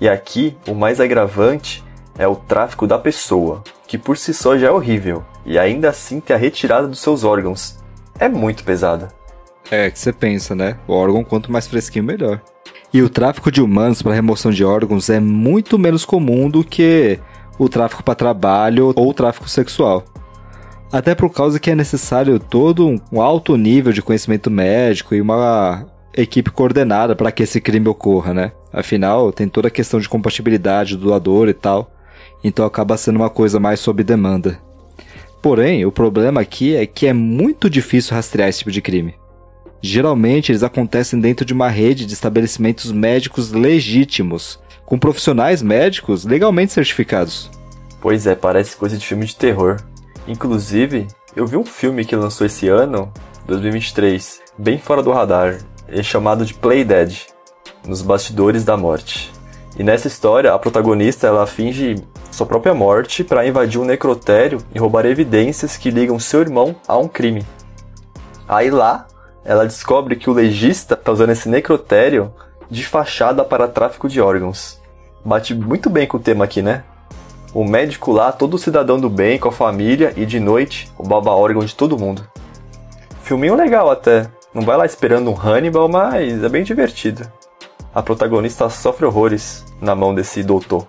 E 0.00 0.08
aqui, 0.08 0.56
o 0.66 0.74
mais 0.74 1.00
agravante 1.00 1.84
é 2.18 2.26
o 2.26 2.36
tráfico 2.36 2.86
da 2.86 2.98
pessoa, 2.98 3.62
que 3.86 3.96
por 3.96 4.16
si 4.16 4.34
só 4.34 4.56
já 4.56 4.68
é 4.68 4.70
horrível, 4.70 5.24
e 5.44 5.58
ainda 5.58 5.90
assim 5.90 6.20
ter 6.20 6.34
a 6.34 6.38
retirada 6.38 6.88
dos 6.88 7.00
seus 7.00 7.24
órgãos. 7.24 7.78
É 8.18 8.28
muito 8.28 8.64
pesada. 8.64 9.08
É, 9.70 9.90
que 9.90 9.98
você 9.98 10.12
pensa, 10.12 10.54
né? 10.54 10.76
O 10.86 10.92
órgão 10.92 11.24
quanto 11.24 11.50
mais 11.50 11.66
fresquinho, 11.66 12.04
melhor. 12.04 12.40
E 12.92 13.02
o 13.02 13.08
tráfico 13.08 13.50
de 13.50 13.60
humanos 13.60 14.00
para 14.00 14.14
remoção 14.14 14.50
de 14.50 14.64
órgãos 14.64 15.10
é 15.10 15.20
muito 15.20 15.78
menos 15.78 16.04
comum 16.04 16.48
do 16.48 16.62
que 16.62 17.18
o 17.58 17.68
tráfico 17.68 18.02
para 18.02 18.14
trabalho 18.14 18.92
ou 18.94 19.10
o 19.10 19.14
tráfico 19.14 19.48
sexual. 19.48 20.04
Até 20.92 21.14
por 21.14 21.30
causa 21.30 21.58
que 21.58 21.70
é 21.70 21.74
necessário 21.74 22.38
todo 22.38 23.00
um 23.12 23.20
alto 23.20 23.56
nível 23.56 23.92
de 23.92 24.02
conhecimento 24.02 24.50
médico 24.50 25.14
e 25.14 25.20
uma 25.20 25.84
equipe 26.14 26.50
coordenada 26.50 27.14
para 27.16 27.32
que 27.32 27.42
esse 27.42 27.60
crime 27.60 27.88
ocorra, 27.88 28.32
né? 28.32 28.52
Afinal, 28.72 29.32
tem 29.32 29.48
toda 29.48 29.68
a 29.68 29.70
questão 29.70 29.98
de 29.98 30.08
compatibilidade 30.08 30.96
do 30.96 31.06
doador 31.06 31.48
e 31.48 31.54
tal, 31.54 31.90
então 32.42 32.64
acaba 32.64 32.96
sendo 32.96 33.16
uma 33.16 33.28
coisa 33.28 33.58
mais 33.58 33.80
sob 33.80 34.02
demanda. 34.04 34.58
Porém, 35.42 35.84
o 35.84 35.92
problema 35.92 36.40
aqui 36.40 36.74
é 36.74 36.86
que 36.86 37.06
é 37.06 37.12
muito 37.12 37.70
difícil 37.70 38.14
rastrear 38.14 38.48
esse 38.48 38.58
tipo 38.60 38.70
de 38.70 38.82
crime. 38.82 39.14
Geralmente 39.80 40.50
eles 40.50 40.62
acontecem 40.62 41.20
dentro 41.20 41.44
de 41.44 41.52
uma 41.52 41.68
rede 41.68 42.06
de 42.06 42.12
estabelecimentos 42.12 42.90
médicos 42.90 43.52
legítimos, 43.52 44.58
com 44.84 44.98
profissionais 44.98 45.62
médicos 45.62 46.24
legalmente 46.24 46.72
certificados. 46.72 47.50
Pois 48.00 48.26
é, 48.26 48.34
parece 48.34 48.76
coisa 48.76 48.96
de 48.96 49.06
filme 49.06 49.26
de 49.26 49.36
terror. 49.36 49.76
Inclusive, 50.26 51.06
eu 51.34 51.46
vi 51.46 51.56
um 51.56 51.64
filme 51.64 52.04
que 52.04 52.16
lançou 52.16 52.46
esse 52.46 52.68
ano, 52.68 53.12
2023, 53.46 54.40
bem 54.58 54.78
fora 54.78 55.02
do 55.02 55.12
radar, 55.12 55.58
é 55.88 56.02
chamado 56.02 56.44
de 56.44 56.54
Play 56.54 56.84
Dead, 56.84 57.14
nos 57.86 58.02
bastidores 58.02 58.64
da 58.64 58.76
morte. 58.76 59.32
E 59.78 59.82
nessa 59.82 60.08
história, 60.08 60.52
a 60.52 60.58
protagonista 60.58 61.26
ela 61.26 61.46
finge 61.46 61.96
sua 62.36 62.46
própria 62.46 62.74
morte 62.74 63.24
para 63.24 63.46
invadir 63.46 63.80
um 63.80 63.84
necrotério 63.84 64.58
e 64.74 64.78
roubar 64.78 65.06
evidências 65.06 65.78
que 65.78 65.90
ligam 65.90 66.18
seu 66.18 66.42
irmão 66.42 66.76
a 66.86 66.94
um 66.98 67.08
crime. 67.08 67.46
Aí 68.46 68.70
lá, 68.70 69.06
ela 69.42 69.64
descobre 69.64 70.16
que 70.16 70.28
o 70.28 70.34
legista 70.34 70.92
está 70.92 71.10
usando 71.10 71.30
esse 71.30 71.48
necrotério 71.48 72.30
de 72.70 72.84
fachada 72.84 73.42
para 73.42 73.66
tráfico 73.66 74.06
de 74.06 74.20
órgãos. 74.20 74.78
Bate 75.24 75.54
muito 75.54 75.88
bem 75.88 76.06
com 76.06 76.18
o 76.18 76.20
tema 76.20 76.44
aqui, 76.44 76.60
né? 76.60 76.84
O 77.54 77.64
médico 77.64 78.12
lá, 78.12 78.30
todo 78.30 78.58
cidadão 78.58 79.00
do 79.00 79.08
bem, 79.08 79.38
com 79.38 79.48
a 79.48 79.52
família, 79.52 80.12
e 80.14 80.26
de 80.26 80.38
noite, 80.38 80.92
o 80.98 81.02
baba 81.02 81.30
órgão 81.30 81.64
de 81.64 81.74
todo 81.74 81.98
mundo. 81.98 82.28
Filminho 83.22 83.54
legal 83.54 83.90
até. 83.90 84.26
Não 84.52 84.60
vai 84.60 84.76
lá 84.76 84.84
esperando 84.84 85.30
um 85.30 85.40
Hannibal, 85.40 85.88
mas 85.88 86.44
é 86.44 86.48
bem 86.50 86.64
divertido. 86.64 87.26
A 87.94 88.02
protagonista 88.02 88.68
sofre 88.68 89.06
horrores 89.06 89.64
na 89.80 89.94
mão 89.94 90.14
desse 90.14 90.42
doutor. 90.42 90.86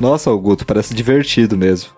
Nossa, 0.00 0.30
Augusto, 0.30 0.66
parece 0.66 0.94
divertido 0.94 1.56
mesmo. 1.56 1.90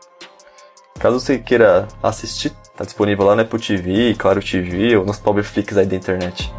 Caso 0.99 1.21
você 1.21 1.39
queira 1.39 1.87
assistir, 2.03 2.53
Tá 2.77 2.85
disponível 2.85 3.25
lá 3.25 3.35
na 3.35 3.41
Apple 3.41 3.59
TV, 3.59 4.15
Claro 4.19 4.43
TV 4.43 4.99
ou 4.99 5.07
nos 5.07 5.19
Powerflix 5.19 5.79
aí 5.79 5.87
da 5.87 5.97
internet. 5.97 6.53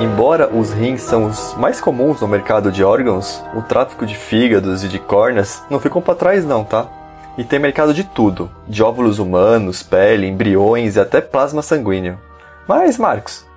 Embora 0.00 0.48
os 0.54 0.72
rins 0.72 1.02
são 1.02 1.26
os 1.26 1.54
mais 1.54 1.80
comuns 1.80 2.20
no 2.20 2.28
mercado 2.28 2.70
de 2.70 2.84
órgãos, 2.84 3.42
o 3.52 3.62
tráfico 3.62 4.06
de 4.06 4.14
fígados 4.14 4.84
e 4.84 4.88
de 4.88 5.00
córneas 5.00 5.64
não 5.68 5.80
ficam 5.80 6.00
para 6.00 6.14
trás 6.14 6.44
não, 6.44 6.62
tá? 6.62 6.97
E 7.38 7.44
tem 7.44 7.58
mercado 7.58 7.94
de 7.94 8.04
tudo, 8.04 8.50
de 8.68 8.82
óvulos 8.82 9.18
humanos, 9.18 9.82
pele, 9.82 10.26
embriões 10.26 10.96
e 10.96 11.00
até 11.00 11.20
plasma 11.20 11.62
sanguíneo. 11.62 12.18
Mas, 12.66 12.98
Marcos, 12.98 13.48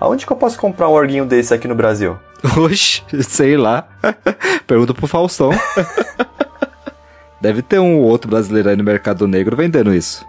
Aonde 0.00 0.24
que 0.24 0.32
eu 0.32 0.36
posso 0.36 0.58
comprar 0.58 0.88
um 0.88 0.92
orguinho 0.92 1.26
desse 1.26 1.52
aqui 1.52 1.66
no 1.66 1.74
Brasil? 1.74 2.16
Oxe, 2.56 3.02
sei 3.22 3.56
lá. 3.56 3.88
Pergunta 4.66 4.94
pro 4.94 5.08
Faustão. 5.08 5.50
Deve 7.40 7.62
ter 7.62 7.78
um 7.78 7.98
outro 7.98 8.30
brasileiro 8.30 8.68
aí 8.68 8.76
no 8.76 8.84
mercado 8.84 9.26
negro 9.26 9.56
vendendo 9.56 9.94
isso. 9.94 10.24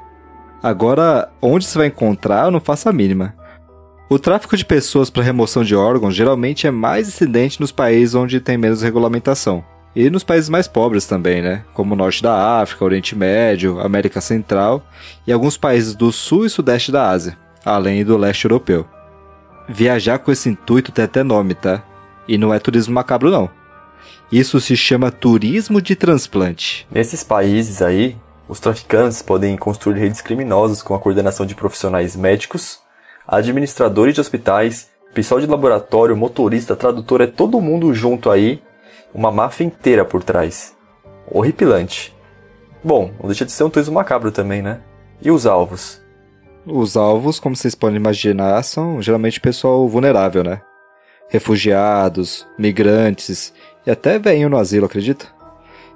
Agora, 0.62 1.30
onde 1.42 1.66
você 1.66 1.78
vai 1.78 1.88
encontrar, 1.88 2.46
eu 2.46 2.52
não 2.52 2.60
faço 2.60 2.90
a 2.90 2.94
mínima. 2.94 3.34
O 4.10 4.18
tráfico 4.18 4.58
de 4.58 4.66
pessoas 4.66 5.10
para 5.10 5.24
remoção 5.24 5.64
de 5.64 5.76
órgãos 5.76 6.16
geralmente 6.16 6.66
é 6.66 6.72
mais 6.72 7.08
incidente 7.08 7.62
nos 7.62 7.72
países 7.72 8.16
onde 8.16 8.40
tem 8.40 8.58
menos 8.58 8.82
regulamentação. 8.82 9.64
E 9.96 10.10
nos 10.10 10.24
países 10.24 10.50
mais 10.50 10.68
pobres 10.68 11.06
também, 11.06 11.42
né? 11.42 11.64
Como 11.74 11.94
o 11.94 11.98
norte 11.98 12.22
da 12.22 12.62
África, 12.62 12.86
Oriente 12.86 13.16
Médio, 13.16 13.80
América 13.80 14.22
Central 14.22 14.84
e 15.26 15.32
alguns 15.32 15.58
países 15.58 15.96
do 15.96 16.12
sul 16.12 16.46
e 16.46 16.50
sudeste 16.50 16.92
da 16.92 17.10
Ásia, 17.10 17.38
além 17.66 18.06
do 18.06 18.16
leste 18.16 18.46
europeu. 18.46 18.86
Viajar 19.68 20.20
com 20.20 20.32
esse 20.32 20.50
intuito 20.50 20.92
tem 20.92 21.06
até 21.06 21.24
nome, 21.24 21.54
tá? 21.54 21.84
E 22.28 22.38
não 22.38 22.54
é 22.54 22.60
turismo 22.60 22.94
macabro, 22.94 23.32
não. 23.32 23.50
Isso 24.32 24.60
se 24.62 24.78
chama 24.78 25.12
turismo 25.12 25.82
de 25.82 25.96
transplante. 25.96 26.88
Nesses 26.92 27.24
países 27.24 27.82
aí, 27.82 28.16
os 28.48 28.60
traficantes 28.60 29.22
podem 29.22 29.58
construir 29.58 30.00
redes 30.00 30.22
criminosas 30.22 30.84
com 30.84 30.94
a 30.94 31.00
coordenação 31.00 31.46
de 31.46 31.56
profissionais 31.56 32.16
médicos, 32.16 32.80
administradores 33.28 34.16
de 34.16 34.22
hospitais, 34.22 34.90
pessoal 35.14 35.42
de 35.42 35.48
laboratório, 35.48 36.16
motorista, 36.16 36.76
tradutor, 36.76 37.22
é 37.22 37.28
todo 37.28 37.62
mundo 37.62 37.94
junto 37.94 38.30
aí, 38.30 38.62
uma 39.14 39.32
máfia 39.32 39.66
inteira 39.66 40.06
por 40.06 40.24
trás. 40.24 40.76
Horripilante. 41.30 42.16
Bom, 42.84 43.12
não 43.20 43.28
deixa 43.28 43.46
de 43.46 43.52
ser 43.52 43.64
um 43.64 43.70
turismo 43.70 43.96
macabro 43.96 44.32
também, 44.32 44.62
né? 44.62 44.80
E 45.22 45.30
os 45.30 45.46
alvos? 45.46 46.02
Os 46.66 46.96
alvos, 46.96 47.40
como 47.40 47.56
vocês 47.56 47.76
podem 47.76 47.98
imaginar, 47.98 48.62
são 48.64 49.02
geralmente 49.02 49.40
pessoal 49.40 49.88
vulnerável, 49.88 50.44
né? 50.44 50.62
Refugiados, 51.30 52.48
migrantes 52.58 53.54
e 53.86 53.92
até 53.92 54.18
venham 54.18 54.50
no 54.50 54.58
asilo, 54.58 54.86
acredita? 54.86 55.28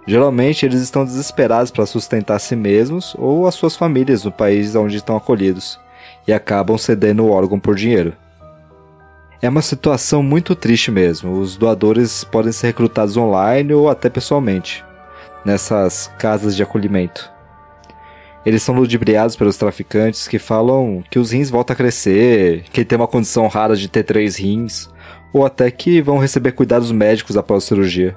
Geralmente 0.06 0.66
eles 0.66 0.82
estão 0.82 1.06
desesperados 1.06 1.72
para 1.72 1.86
sustentar 1.86 2.40
si 2.40 2.56
mesmos 2.56 3.16
ou 3.18 3.48
as 3.48 3.56
suas 3.56 3.76
famílias 3.76 4.26
no 4.26 4.32
país 4.32 4.76
onde 4.76 4.98
estão 4.98 5.16
acolhidos 5.16 5.80
e 6.28 6.34
acabam 6.34 6.78
cedendo 6.78 7.24
o 7.24 7.32
órgão 7.32 7.60
por 7.60 7.76
dinheiro. 7.76 8.14
É 9.44 9.50
uma 9.50 9.62
situação 9.62 10.24
muito 10.24 10.56
triste 10.56 10.90
mesmo. 10.90 11.38
Os 11.38 11.58
doadores 11.58 12.24
podem 12.24 12.54
ser 12.54 12.68
recrutados 12.68 13.18
online 13.18 13.74
ou 13.74 13.90
até 13.90 14.10
pessoalmente 14.10 14.86
nessas 15.44 16.10
casas 16.18 16.56
de 16.56 16.64
acolhimento. 16.64 17.30
Eles 18.46 18.64
são 18.64 18.74
ludibriados 18.74 19.36
pelos 19.36 19.58
traficantes 19.58 20.30
que 20.30 20.40
falam 20.40 21.04
que 21.10 21.20
os 21.20 21.32
rins 21.32 21.50
voltam 21.50 21.74
a 21.74 21.76
crescer, 21.76 22.64
que 22.72 22.86
tem 22.86 22.98
uma 22.98 23.06
condição 23.06 23.46
rara 23.48 23.76
de 23.76 23.90
ter 23.90 24.04
três 24.04 24.38
rins, 24.38 24.90
ou 25.34 25.46
até 25.46 25.70
que 25.70 26.02
vão 26.02 26.20
receber 26.20 26.54
cuidados 26.54 26.90
médicos 26.90 27.36
após 27.36 27.66
a 27.66 27.68
cirurgia. 27.68 28.16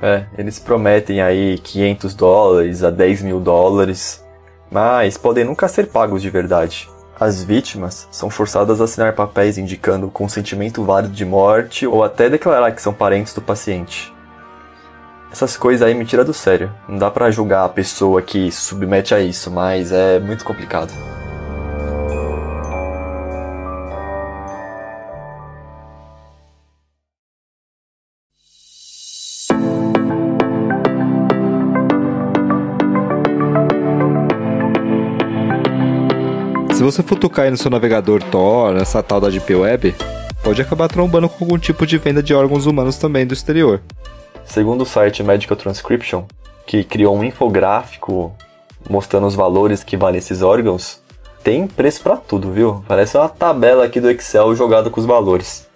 É, 0.00 0.26
eles 0.38 0.60
prometem 0.60 1.20
aí 1.20 1.58
500 1.58 2.14
dólares 2.14 2.84
a 2.84 2.90
10 2.90 3.22
mil 3.22 3.40
dólares, 3.40 4.24
mas 4.70 5.18
podem 5.18 5.44
nunca 5.44 5.66
ser 5.66 5.88
pagos 5.88 6.22
de 6.22 6.30
verdade. 6.30 6.88
As 7.20 7.44
vítimas 7.44 8.08
são 8.10 8.30
forçadas 8.30 8.80
a 8.80 8.84
assinar 8.84 9.12
papéis 9.12 9.58
indicando 9.58 10.10
consentimento 10.10 10.82
válido 10.82 11.12
de 11.12 11.26
morte 11.26 11.86
ou 11.86 12.02
até 12.02 12.30
declarar 12.30 12.72
que 12.72 12.80
são 12.80 12.94
parentes 12.94 13.34
do 13.34 13.42
paciente. 13.42 14.10
Essas 15.30 15.54
coisas 15.54 15.86
aí 15.86 15.94
me 15.94 16.06
tira 16.06 16.24
do 16.24 16.32
sério. 16.32 16.72
Não 16.88 16.96
dá 16.96 17.10
para 17.10 17.30
julgar 17.30 17.66
a 17.66 17.68
pessoa 17.68 18.22
que 18.22 18.50
se 18.50 18.62
submete 18.62 19.14
a 19.14 19.20
isso, 19.20 19.50
mas 19.50 19.92
é 19.92 20.18
muito 20.18 20.46
complicado. 20.46 20.94
Você 36.90 37.02
futucar 37.02 37.44
aí 37.44 37.50
no 37.50 37.56
seu 37.56 37.70
navegador 37.70 38.22
Tor, 38.22 38.74
nessa 38.74 39.02
tal 39.02 39.20
da 39.20 39.28
Deep 39.28 39.54
Web, 39.54 39.94
pode 40.42 40.60
acabar 40.60 40.88
trombando 40.88 41.28
com 41.28 41.44
algum 41.44 41.58
tipo 41.58 41.86
de 41.86 41.98
venda 41.98 42.22
de 42.22 42.34
órgãos 42.34 42.66
humanos 42.66 42.96
também 42.98 43.26
do 43.26 43.32
exterior. 43.32 43.80
Segundo 44.44 44.82
o 44.82 44.86
site 44.86 45.22
Medical 45.22 45.56
Transcription, 45.56 46.24
que 46.66 46.82
criou 46.82 47.16
um 47.16 47.22
infográfico 47.22 48.34
mostrando 48.88 49.26
os 49.26 49.34
valores 49.34 49.84
que 49.84 49.96
valem 49.96 50.18
esses 50.18 50.42
órgãos, 50.42 51.00
tem 51.44 51.66
preço 51.66 52.02
para 52.02 52.16
tudo, 52.16 52.50
viu? 52.50 52.84
Parece 52.88 53.16
uma 53.16 53.28
tabela 53.28 53.84
aqui 53.84 54.00
do 54.00 54.10
Excel 54.10 54.54
jogada 54.56 54.90
com 54.90 55.00
os 55.00 55.06
valores. 55.06 55.68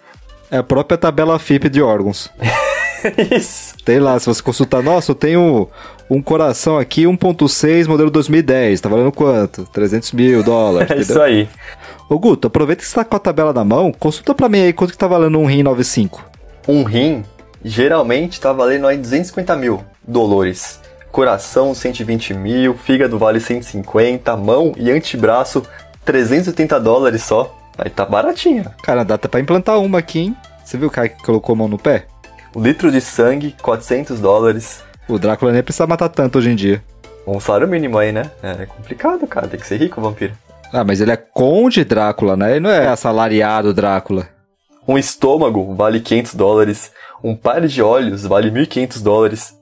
É 0.51 0.59
a 0.59 0.63
própria 0.63 0.99
tabela 0.99 1.39
FIP 1.39 1.69
de 1.69 1.81
órgãos. 1.81 2.31
Isso. 3.35 3.75
Tem 3.85 3.99
lá, 3.99 4.19
se 4.19 4.27
você 4.27 4.43
consultar, 4.43 4.83
nossa, 4.83 5.13
eu 5.13 5.15
tenho 5.15 5.69
um 6.09 6.21
coração 6.23 6.79
aqui 6.79 7.05
1.6 7.05 7.87
modelo 7.87 8.11
2010, 8.11 8.81
tá 8.81 8.89
valendo 8.89 9.13
quanto? 9.13 9.65
300 9.73 10.13
mil 10.13 10.43
dólares. 10.43 10.91
É 10.95 11.01
isso 11.01 11.21
aí. 11.21 11.49
Ô 12.09 12.19
Guto, 12.19 12.49
aproveita 12.49 12.83
que 12.83 12.89
você 12.89 12.95
tá 12.95 13.05
com 13.05 13.17
a 13.17 13.21
tabela 13.21 13.53
na 13.53 13.65
mão, 13.65 13.91
consulta 13.93 14.35
pra 14.35 14.49
mim 14.49 14.61
aí 14.61 14.73
quanto 14.73 14.93
que 14.93 14.99
tá 14.99 15.07
valendo 15.07 15.39
um 15.39 15.47
rim 15.47 15.63
95. 15.63 16.23
Um 16.69 16.85
rim 16.85 17.25
geralmente 17.65 18.41
tá 18.41 18.53
valendo 18.53 18.87
aí 18.87 18.97
250 18.97 19.57
mil 19.57 19.83
dólares. 20.07 20.81
Coração 21.11 21.75
120 21.75 22.35
mil, 22.35 22.75
fígado 22.75 23.19
vale 23.19 23.41
150, 23.41 24.37
mão 24.37 24.73
e 24.77 24.91
antebraço 24.91 25.63
380 26.05 26.79
dólares 26.81 27.23
só. 27.23 27.57
Aí 27.79 27.91
tá 27.91 28.05
baratinho. 28.05 28.65
Cara, 28.83 29.05
dá 29.05 29.15
até 29.15 29.27
pra 29.27 29.41
implantar 29.41 29.79
uma 29.79 29.99
aqui, 29.99 30.21
hein? 30.21 30.37
Você 30.65 30.77
viu 30.77 30.89
o 30.89 30.91
cara 30.91 31.09
que 31.09 31.23
colocou 31.23 31.55
a 31.55 31.57
mão 31.57 31.69
no 31.69 31.79
pé? 31.79 32.07
Um 32.55 32.63
litro 32.63 32.91
de 32.91 33.01
sangue, 33.01 33.55
400 33.61 34.21
dólares. 34.21 34.83
O 35.09 35.19
Drácula 35.19 35.53
nem 35.53 35.63
precisa 35.63 35.87
matar 35.87 36.09
tanto 36.09 36.39
hoje 36.39 36.51
em 36.51 36.55
dia. 36.55 36.83
Um 37.27 37.41
salário 37.41 37.67
mínimo 37.67 37.99
aí, 37.99 38.13
né? 38.13 38.31
É 38.43 38.67
complicado, 38.67 39.27
cara. 39.27 39.49
Tem 39.49 39.59
que 39.59 39.67
ser 39.67 39.79
rico, 39.79 40.01
vampiro. 40.01 40.35
Ah, 40.73 40.85
mas 40.85 41.01
ele 41.01 41.11
é 41.11 41.17
conde 41.17 41.85
Drácula, 41.85 42.37
né? 42.37 42.53
Ele 42.53 42.61
não 42.61 42.71
é 42.71 42.89
assalariado 42.89 43.75
Drácula. 43.75 44.29
Um 44.87 44.99
estômago 44.99 45.75
vale 45.75 46.01
500 46.01 46.35
dólares. 46.35 46.93
Um 47.23 47.35
par 47.35 47.67
de 47.67 47.83
olhos 47.83 48.25
vale 48.25 48.51
1.500 48.51 49.03
dólares. 49.03 49.55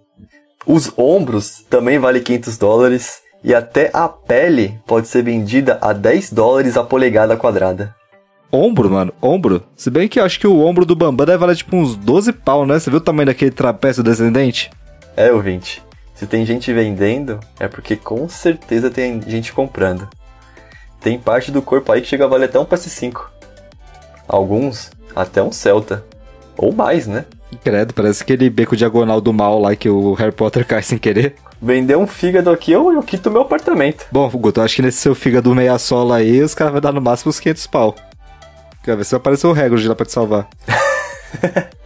Os 0.67 0.93
ombros 0.97 1.65
também 1.71 1.99
vale 1.99 2.21
500 2.21 2.59
dólares. 2.59 3.23
E 3.45 3.55
até 3.55 3.91
a 3.93 4.09
pele 4.09 4.79
pode 4.87 5.09
ser 5.09 5.23
vendida 5.23 5.79
a 5.81 5.93
10 5.93 6.33
dólares 6.33 6.77
a 6.77 6.85
polegada 6.85 7.37
quadrada. 7.37 7.95
Ombro, 8.55 8.91
mano, 8.91 9.15
ombro. 9.23 9.63
Se 9.75 9.89
bem 9.89 10.07
que 10.07 10.21
eu 10.21 10.25
acho 10.25 10.39
que 10.39 10.47
o 10.47 10.61
ombro 10.61 10.85
do 10.85 10.95
Bambam 10.95 11.25
deve 11.25 11.39
valer 11.39 11.57
tipo 11.57 11.75
uns 11.75 11.97
12 11.97 12.35
pau, 12.35 12.67
né? 12.67 12.79
Você 12.79 12.91
viu 12.91 12.99
o 12.99 13.03
tamanho 13.03 13.27
daquele 13.27 13.51
trapézio 13.51 14.03
descendente? 14.03 14.71
É, 15.17 15.33
ouvinte. 15.33 15.83
Se 16.15 16.27
tem 16.27 16.45
gente 16.45 16.71
vendendo, 16.71 17.41
é 17.59 17.67
porque 17.67 17.97
com 17.97 18.29
certeza 18.29 18.91
tem 18.91 19.23
gente 19.23 19.55
comprando. 19.55 20.07
Tem 21.01 21.19
parte 21.19 21.51
do 21.51 21.63
corpo 21.63 21.91
aí 21.91 22.03
que 22.03 22.09
chega 22.09 22.27
a 22.27 22.29
valer 22.29 22.45
até 22.45 22.59
um 22.59 22.67
PS5. 22.67 23.23
Alguns, 24.29 24.91
até 25.17 25.43
um 25.43 25.51
Celta. 25.51 26.05
Ou 26.55 26.75
mais, 26.75 27.07
né? 27.07 27.25
Credo, 27.65 27.95
parece 27.95 28.23
aquele 28.23 28.51
beco 28.51 28.77
diagonal 28.77 29.21
do 29.21 29.33
mal 29.33 29.59
lá 29.59 29.75
que 29.75 29.89
o 29.89 30.13
Harry 30.13 30.33
Potter 30.33 30.67
cai 30.67 30.83
sem 30.83 30.99
querer. 30.99 31.37
Vender 31.61 31.97
um 31.97 32.07
fígado 32.07 32.51
aqui, 32.51 32.71
eu, 32.71 32.93
eu 32.93 33.03
quito 33.03 33.31
meu 33.31 33.43
apartamento. 33.43 34.07
Bom, 34.13 34.29
Guto, 34.29 34.61
eu 34.61 34.65
acho 34.65 34.77
que 34.77 34.83
nesse 34.83 34.99
seu 34.99 35.15
fígado 35.15 35.55
meia 35.55 35.79
sola 35.79 36.17
aí, 36.17 36.43
os 36.43 36.55
caras 36.55 36.73
vão 36.73 36.83
dar 36.83 36.93
no 36.93 37.01
máximo 37.01 37.31
uns 37.31 37.41
500 37.41 37.67
pau. 37.67 37.97
Quer 38.83 38.97
ver 38.97 39.05
se 39.05 39.13
vai 39.13 39.19
aparecer 39.19 39.47
o 39.47 39.53
Hagrid 39.53 39.89
lá 39.89 39.95
pra 39.95 40.07
te 40.07 40.13
salvar. 40.13 40.49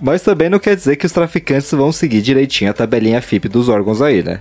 Mas 0.00 0.22
também 0.22 0.48
não 0.48 0.58
quer 0.58 0.76
dizer 0.76 0.96
que 0.96 1.06
os 1.06 1.12
traficantes 1.12 1.70
vão 1.70 1.90
seguir 1.90 2.20
direitinho 2.20 2.70
a 2.70 2.74
tabelinha 2.74 3.22
FIP 3.22 3.48
dos 3.48 3.68
órgãos 3.68 4.02
aí, 4.02 4.22
né? 4.22 4.40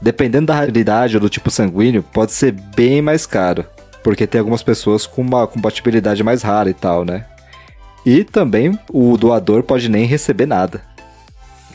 Dependendo 0.00 0.46
da 0.46 0.54
raridade 0.54 1.16
ou 1.16 1.20
do 1.20 1.28
tipo 1.28 1.50
sanguíneo, 1.50 2.02
pode 2.02 2.32
ser 2.32 2.52
bem 2.52 3.02
mais 3.02 3.26
caro. 3.26 3.64
Porque 4.02 4.26
tem 4.26 4.38
algumas 4.38 4.62
pessoas 4.62 5.06
com 5.06 5.22
uma 5.22 5.46
compatibilidade 5.46 6.22
mais 6.22 6.42
rara 6.42 6.70
e 6.70 6.74
tal, 6.74 7.04
né? 7.04 7.26
E 8.06 8.24
também 8.24 8.78
o 8.90 9.16
doador 9.16 9.62
pode 9.62 9.88
nem 9.88 10.04
receber 10.04 10.46
nada. 10.46 10.82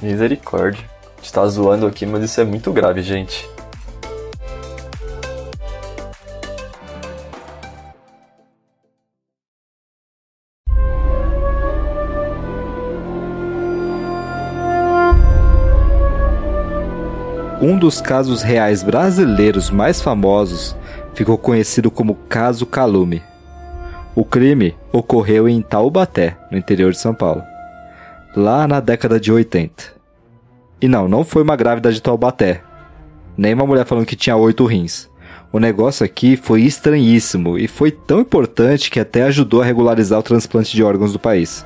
Misericórdia. 0.02 0.84
A 1.18 1.22
gente 1.22 1.34
tá 1.34 1.46
zoando 1.48 1.86
aqui, 1.86 2.06
mas 2.06 2.24
isso 2.24 2.42
é 2.42 2.44
muito 2.44 2.72
grave, 2.72 3.02
gente. 3.02 3.48
Um 17.66 17.78
dos 17.78 18.02
casos 18.02 18.42
reais 18.42 18.84
brasileiros 18.84 19.70
mais 19.70 20.02
famosos 20.02 20.76
ficou 21.14 21.38
conhecido 21.38 21.90
como 21.90 22.14
Caso 22.28 22.66
Calume. 22.66 23.24
O 24.14 24.26
crime 24.26 24.76
ocorreu 24.92 25.48
em 25.48 25.62
Taubaté, 25.62 26.36
no 26.52 26.58
interior 26.58 26.92
de 26.92 26.98
São 26.98 27.16
Paulo, 27.16 27.42
lá 28.36 28.68
na 28.68 28.82
década 28.82 29.18
de 29.18 29.32
80. 29.32 29.94
E 30.82 30.90
não, 30.90 31.08
não 31.08 31.24
foi 31.24 31.42
uma 31.42 31.56
grávida 31.56 31.90
de 31.94 32.02
Taubaté, 32.02 32.62
nem 33.38 33.54
uma 33.54 33.66
mulher 33.66 33.86
falando 33.86 34.08
que 34.08 34.18
tinha 34.18 34.36
oito 34.36 34.66
rins. 34.66 35.10
O 35.50 35.58
negócio 35.58 36.06
aqui 36.06 36.36
foi 36.36 36.64
estranhíssimo 36.64 37.58
e 37.58 37.66
foi 37.66 37.92
tão 37.92 38.20
importante 38.20 38.92
que 38.92 39.00
até 39.00 39.24
ajudou 39.24 39.62
a 39.62 39.66
regularizar 39.66 40.20
o 40.20 40.24
transplante 40.24 40.76
de 40.76 40.84
órgãos 40.84 41.14
do 41.14 41.20
país. 41.20 41.66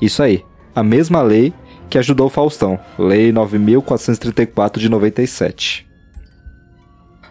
Isso 0.00 0.22
aí, 0.22 0.44
a 0.72 0.84
mesma 0.84 1.22
lei 1.22 1.52
que 1.94 1.98
ajudou 1.98 2.26
o 2.26 2.30
Faustão, 2.30 2.76
Lei 2.98 3.30
9434 3.30 4.82
de 4.82 4.88
97. 4.88 5.86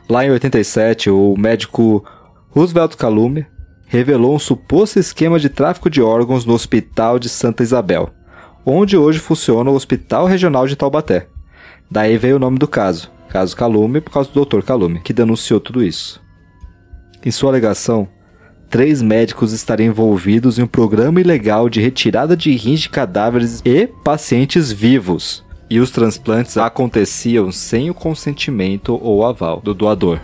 Lá 0.07 0.25
em 0.25 0.31
87, 0.31 1.09
o 1.09 1.35
médico 1.37 2.01
Roosevelt 2.49 2.95
Calume 2.95 3.45
revelou 3.85 4.33
um 4.33 4.39
suposto 4.39 4.99
esquema 4.99 5.37
de 5.37 5.49
tráfico 5.49 5.89
de 5.89 6.01
órgãos 6.01 6.45
no 6.45 6.53
Hospital 6.53 7.19
de 7.19 7.27
Santa 7.27 7.61
Isabel, 7.61 8.11
onde 8.65 8.95
hoje 8.95 9.19
funciona 9.19 9.69
o 9.69 9.75
Hospital 9.75 10.27
Regional 10.27 10.65
de 10.65 10.77
Taubaté. 10.77 11.27
Daí 11.91 12.17
veio 12.17 12.37
o 12.37 12.39
nome 12.39 12.57
do 12.57 12.65
caso, 12.65 13.11
caso 13.27 13.57
Calume, 13.57 13.99
por 13.99 14.13
causa 14.13 14.31
do 14.31 14.45
Dr. 14.45 14.61
Calume, 14.61 15.01
que 15.01 15.11
denunciou 15.11 15.59
tudo 15.59 15.83
isso. 15.83 16.23
Em 17.21 17.31
sua 17.31 17.49
alegação, 17.49 18.07
três 18.69 19.01
médicos 19.01 19.53
estariam 19.53 19.89
envolvidos 19.89 20.57
em 20.57 20.63
um 20.63 20.67
programa 20.67 21.21
ilegal 21.21 21.69
de 21.69 21.81
retirada 21.81 22.35
de 22.35 22.51
rins 22.55 22.81
de 22.81 22.89
cadáveres 22.89 23.61
e 23.65 23.87
pacientes 24.03 24.71
vivos. 24.71 25.43
E 25.69 25.79
os 25.79 25.91
transplantes 25.91 26.57
aconteciam 26.57 27.51
sem 27.51 27.89
o 27.89 27.93
consentimento 27.93 28.99
ou 29.01 29.25
aval 29.25 29.59
do 29.61 29.73
doador. 29.73 30.19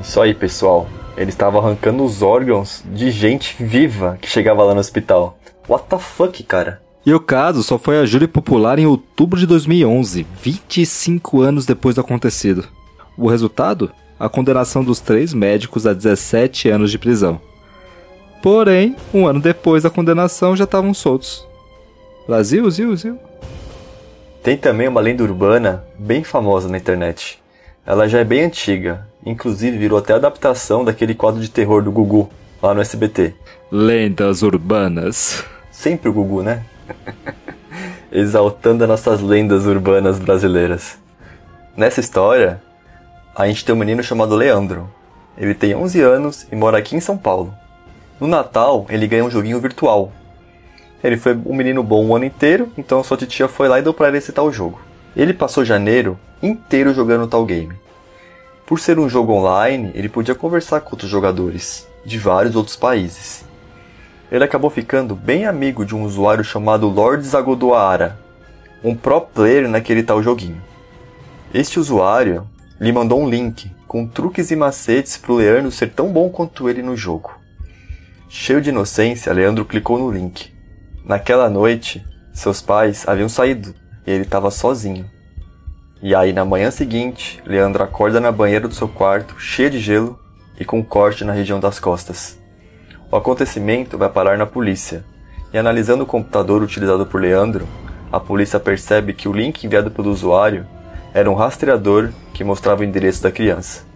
Isso 0.00 0.20
aí, 0.20 0.34
pessoal. 0.34 0.88
Ele 1.16 1.30
estava 1.30 1.58
arrancando 1.58 2.04
os 2.04 2.22
órgãos 2.22 2.82
de 2.92 3.10
gente 3.10 3.62
viva 3.62 4.18
que 4.20 4.28
chegava 4.28 4.64
lá 4.64 4.74
no 4.74 4.80
hospital. 4.80 5.38
What 5.68 5.84
the 5.88 5.98
fuck, 5.98 6.42
cara? 6.42 6.82
E 7.06 7.12
o 7.12 7.20
caso 7.20 7.62
só 7.62 7.78
foi 7.78 7.98
a 7.98 8.06
júri 8.06 8.26
popular 8.26 8.78
em 8.78 8.86
outubro 8.86 9.38
de 9.38 9.46
2011, 9.46 10.26
25 10.42 11.40
anos 11.42 11.66
depois 11.66 11.94
do 11.94 12.00
acontecido. 12.00 12.66
O 13.16 13.28
resultado? 13.28 13.92
A 14.18 14.28
condenação 14.28 14.82
dos 14.82 15.00
três 15.00 15.34
médicos 15.34 15.86
a 15.86 15.92
17 15.92 16.68
anos 16.68 16.90
de 16.90 16.98
prisão. 16.98 17.40
Porém, 18.44 18.94
um 19.14 19.26
ano 19.26 19.40
depois 19.40 19.84
da 19.84 19.88
condenação 19.88 20.54
já 20.54 20.64
estavam 20.64 20.92
soltos. 20.92 21.48
Brasil, 22.26 22.70
Zil, 22.70 22.94
Zil. 22.94 23.18
Tem 24.42 24.54
também 24.54 24.86
uma 24.86 25.00
lenda 25.00 25.22
urbana 25.22 25.82
bem 25.98 26.22
famosa 26.22 26.68
na 26.68 26.76
internet. 26.76 27.42
Ela 27.86 28.06
já 28.06 28.18
é 28.18 28.24
bem 28.24 28.44
antiga, 28.44 29.08
inclusive 29.24 29.78
virou 29.78 29.98
até 29.98 30.12
adaptação 30.12 30.84
daquele 30.84 31.14
quadro 31.14 31.40
de 31.40 31.48
terror 31.48 31.82
do 31.82 31.90
Gugu, 31.90 32.28
lá 32.62 32.74
no 32.74 32.82
SBT. 32.82 33.34
Lendas 33.72 34.42
urbanas. 34.42 35.42
Sempre 35.70 36.10
o 36.10 36.12
Gugu, 36.12 36.42
né? 36.42 36.66
Exaltando 38.12 38.84
as 38.84 38.90
nossas 38.90 39.22
lendas 39.22 39.64
urbanas 39.64 40.18
brasileiras. 40.18 40.98
Nessa 41.74 42.00
história, 42.00 42.62
a 43.34 43.46
gente 43.46 43.64
tem 43.64 43.74
um 43.74 43.78
menino 43.78 44.02
chamado 44.02 44.36
Leandro. 44.36 44.86
Ele 45.34 45.54
tem 45.54 45.74
11 45.74 46.02
anos 46.02 46.46
e 46.52 46.54
mora 46.54 46.76
aqui 46.76 46.94
em 46.94 47.00
São 47.00 47.16
Paulo. 47.16 47.54
No 48.20 48.26
Natal, 48.28 48.86
ele 48.88 49.06
ganha 49.06 49.24
um 49.24 49.30
joguinho 49.30 49.60
virtual. 49.60 50.12
Ele 51.02 51.16
foi 51.16 51.34
um 51.44 51.54
menino 51.54 51.82
bom 51.82 52.06
o 52.06 52.16
ano 52.16 52.24
inteiro, 52.24 52.72
então 52.78 53.02
sua 53.02 53.16
titia 53.16 53.48
foi 53.48 53.68
lá 53.68 53.78
e 53.78 53.82
deu 53.82 53.92
pra 53.92 54.08
ele 54.08 54.18
esse 54.18 54.32
tal 54.32 54.52
jogo. 54.52 54.80
Ele 55.16 55.34
passou 55.34 55.64
janeiro 55.64 56.18
inteiro 56.42 56.94
jogando 56.94 57.26
tal 57.26 57.44
game. 57.44 57.74
Por 58.66 58.80
ser 58.80 58.98
um 58.98 59.08
jogo 59.08 59.32
online, 59.32 59.90
ele 59.94 60.08
podia 60.08 60.34
conversar 60.34 60.80
com 60.80 60.92
outros 60.92 61.10
jogadores 61.10 61.86
de 62.04 62.18
vários 62.18 62.56
outros 62.56 62.76
países. 62.76 63.44
Ele 64.32 64.44
acabou 64.44 64.70
ficando 64.70 65.14
bem 65.14 65.44
amigo 65.44 65.84
de 65.84 65.94
um 65.94 66.04
usuário 66.04 66.42
chamado 66.42 66.88
Lord 66.88 67.26
Zagodoara, 67.26 68.18
um 68.82 68.94
pro 68.94 69.20
player 69.20 69.68
naquele 69.68 70.02
tal 70.02 70.22
joguinho. 70.22 70.62
Este 71.52 71.78
usuário 71.78 72.46
lhe 72.80 72.90
mandou 72.92 73.20
um 73.20 73.28
link 73.28 73.70
com 73.86 74.06
truques 74.06 74.50
e 74.50 74.56
macetes 74.56 75.16
para 75.16 75.32
o 75.32 75.36
Leandro 75.36 75.70
ser 75.70 75.90
tão 75.90 76.08
bom 76.08 76.28
quanto 76.28 76.68
ele 76.68 76.82
no 76.82 76.96
jogo. 76.96 77.43
Cheio 78.36 78.60
de 78.60 78.70
inocência, 78.70 79.32
Leandro 79.32 79.64
clicou 79.64 79.96
no 79.96 80.10
link. 80.10 80.52
Naquela 81.04 81.48
noite, 81.48 82.04
seus 82.32 82.60
pais 82.60 83.06
haviam 83.06 83.28
saído 83.28 83.72
e 84.04 84.10
ele 84.10 84.24
estava 84.24 84.50
sozinho. 84.50 85.08
E 86.02 86.16
aí, 86.16 86.32
na 86.32 86.44
manhã 86.44 86.68
seguinte, 86.72 87.40
Leandro 87.46 87.84
acorda 87.84 88.18
na 88.18 88.32
banheira 88.32 88.66
do 88.66 88.74
seu 88.74 88.88
quarto, 88.88 89.38
cheio 89.38 89.70
de 89.70 89.78
gelo 89.78 90.18
e 90.58 90.64
com 90.64 90.80
um 90.80 90.82
corte 90.82 91.22
na 91.22 91.32
região 91.32 91.60
das 91.60 91.78
costas. 91.78 92.36
O 93.08 93.14
acontecimento 93.14 93.96
vai 93.96 94.08
parar 94.08 94.36
na 94.36 94.46
polícia, 94.46 95.04
e 95.52 95.56
analisando 95.56 96.02
o 96.02 96.06
computador 96.06 96.60
utilizado 96.60 97.06
por 97.06 97.20
Leandro, 97.20 97.68
a 98.10 98.18
polícia 98.18 98.58
percebe 98.58 99.14
que 99.14 99.28
o 99.28 99.32
link 99.32 99.62
enviado 99.62 99.92
pelo 99.92 100.10
usuário 100.10 100.66
era 101.14 101.30
um 101.30 101.34
rastreador 101.34 102.10
que 102.32 102.42
mostrava 102.42 102.80
o 102.80 102.84
endereço 102.84 103.22
da 103.22 103.30
criança. 103.30 103.93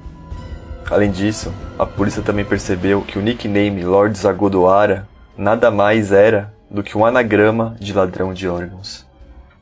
Além 0.90 1.10
disso, 1.10 1.52
a 1.78 1.84
polícia 1.84 2.22
também 2.22 2.44
percebeu 2.44 3.02
que 3.02 3.18
o 3.18 3.22
nickname 3.22 3.84
Lord 3.84 4.18
Zagodoara 4.18 5.06
nada 5.36 5.70
mais 5.70 6.12
era 6.12 6.52
do 6.70 6.82
que 6.82 6.96
um 6.96 7.04
anagrama 7.04 7.76
de 7.78 7.92
ladrão 7.92 8.32
de 8.32 8.48
órgãos. 8.48 9.06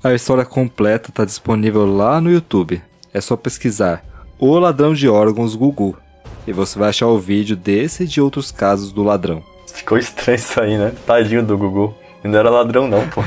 A 0.02 0.14
história 0.14 0.44
completa 0.44 1.10
está 1.10 1.24
disponível 1.24 1.84
lá 1.84 2.20
no 2.20 2.30
YouTube. 2.30 2.80
É 3.12 3.20
só 3.20 3.36
pesquisar 3.36 4.04
O 4.38 4.58
Ladrão 4.58 4.94
de 4.94 5.08
Órgãos 5.08 5.56
Gugu 5.56 5.96
e 6.46 6.52
você 6.52 6.78
vai 6.78 6.90
achar 6.90 7.08
o 7.08 7.18
vídeo 7.18 7.56
desse 7.56 8.04
e 8.04 8.06
de 8.06 8.20
outros 8.20 8.52
casos 8.52 8.92
do 8.92 9.02
ladrão. 9.02 9.42
Ficou 9.66 9.98
estranho 9.98 10.36
isso 10.36 10.60
aí, 10.60 10.78
né? 10.78 10.92
Tadinho 11.04 11.42
do 11.42 11.58
Gugu. 11.58 11.94
Não 12.22 12.38
era 12.38 12.50
ladrão, 12.50 12.86
não, 12.86 13.06
pô. 13.08 13.22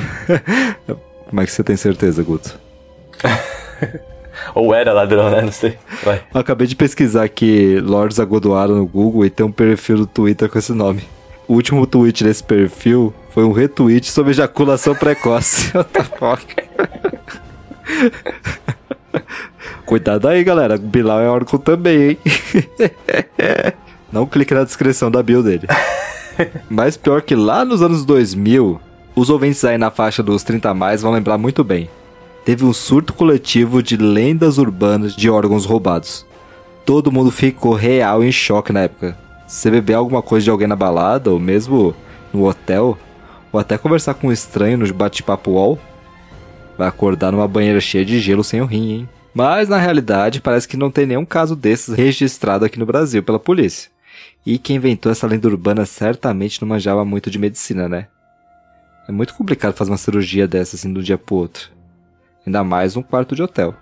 Como 1.27 1.41
é 1.41 1.45
que 1.45 1.51
você 1.51 1.63
tem 1.63 1.75
certeza, 1.75 2.23
Guto? 2.23 2.57
Ou 4.55 4.73
era 4.73 4.93
ladrão, 4.93 5.29
né? 5.29 5.41
Não 5.41 5.51
sei. 5.51 5.77
Vai. 6.03 6.21
Acabei 6.33 6.67
de 6.67 6.75
pesquisar 6.75 7.23
aqui 7.23 7.79
Lords 7.79 8.19
Agodoaro 8.19 8.75
no 8.75 8.85
Google 8.85 9.25
e 9.25 9.29
tem 9.29 9.45
um 9.45 9.51
perfil 9.51 9.97
do 9.97 10.07
Twitter 10.07 10.49
com 10.49 10.57
esse 10.57 10.73
nome. 10.73 11.03
O 11.47 11.53
último 11.55 11.87
tweet 11.87 12.23
desse 12.23 12.43
perfil 12.43 13.13
foi 13.31 13.43
um 13.43 13.51
retweet 13.51 14.11
sobre 14.11 14.31
ejaculação 14.31 14.93
precoce. 14.95 15.71
Cuidado 19.85 20.27
aí, 20.27 20.43
galera. 20.43 20.77
Bilal 20.77 21.21
é 21.21 21.29
órgão 21.29 21.57
também, 21.59 22.09
hein? 22.09 22.17
Não 24.11 24.25
clique 24.25 24.53
na 24.53 24.63
descrição 24.63 25.09
da 25.09 25.23
bio 25.23 25.41
dele. 25.41 25.67
Mas 26.69 26.95
pior 26.95 27.21
que 27.21 27.35
lá 27.35 27.65
nos 27.65 27.81
anos 27.81 28.05
2000, 28.05 28.79
os 29.15 29.29
ouvintes 29.29 29.63
aí 29.65 29.77
na 29.77 29.89
faixa 29.91 30.21
dos 30.21 30.43
30 30.43 30.69
a 30.69 30.73
mais 30.73 31.01
vão 31.01 31.11
lembrar 31.11 31.37
muito 31.37 31.63
bem. 31.63 31.89
Teve 32.49 32.65
um 32.65 32.73
surto 32.73 33.13
coletivo 33.13 33.83
de 33.83 33.95
lendas 33.95 34.57
urbanas 34.57 35.15
de 35.15 35.29
órgãos 35.29 35.65
roubados. 35.65 36.25
Todo 36.83 37.11
mundo 37.11 37.29
ficou 37.29 37.75
real 37.75 38.23
em 38.23 38.31
choque 38.31 38.73
na 38.73 38.79
época. 38.79 39.15
Se 39.45 39.69
beber 39.69 39.93
alguma 39.93 40.23
coisa 40.23 40.45
de 40.45 40.49
alguém 40.49 40.67
na 40.67 40.75
balada, 40.75 41.29
ou 41.29 41.39
mesmo 41.39 41.93
no 42.33 42.47
hotel, 42.47 42.97
ou 43.51 43.59
até 43.59 43.77
conversar 43.77 44.15
com 44.15 44.29
um 44.29 44.31
estranho 44.31 44.79
no 44.79 44.91
bate-papo 44.91 45.51
wall, 45.51 45.77
vai 46.75 46.87
acordar 46.87 47.31
numa 47.31 47.47
banheira 47.47 47.79
cheia 47.79 48.03
de 48.03 48.19
gelo 48.19 48.43
sem 48.43 48.61
o 48.61 48.65
rim, 48.65 48.93
hein? 48.93 49.09
Mas 49.31 49.69
na 49.69 49.77
realidade 49.77 50.41
parece 50.41 50.67
que 50.67 50.75
não 50.75 50.89
tem 50.89 51.05
nenhum 51.05 51.25
caso 51.25 51.55
desses 51.55 51.93
registrado 51.93 52.65
aqui 52.65 52.79
no 52.79 52.85
Brasil 52.87 53.21
pela 53.21 53.37
polícia. 53.37 53.91
E 54.43 54.57
quem 54.57 54.77
inventou 54.77 55.11
essa 55.11 55.27
lenda 55.27 55.47
urbana 55.47 55.85
certamente 55.85 56.59
não 56.59 56.67
manjava 56.67 57.05
muito 57.05 57.29
de 57.29 57.37
medicina, 57.37 57.87
né? 57.87 58.07
É 59.07 59.11
muito 59.11 59.35
complicado 59.35 59.75
fazer 59.75 59.91
uma 59.91 59.97
cirurgia 59.97 60.47
dessa 60.47 60.75
assim 60.75 60.91
de 60.91 60.97
um 60.97 61.03
dia 61.03 61.15
pro 61.15 61.35
outro. 61.35 61.77
Ainda 62.45 62.63
mais 62.63 62.95
um 62.95 63.01
quarto 63.01 63.35
de 63.35 63.43
hotel. 63.43 63.75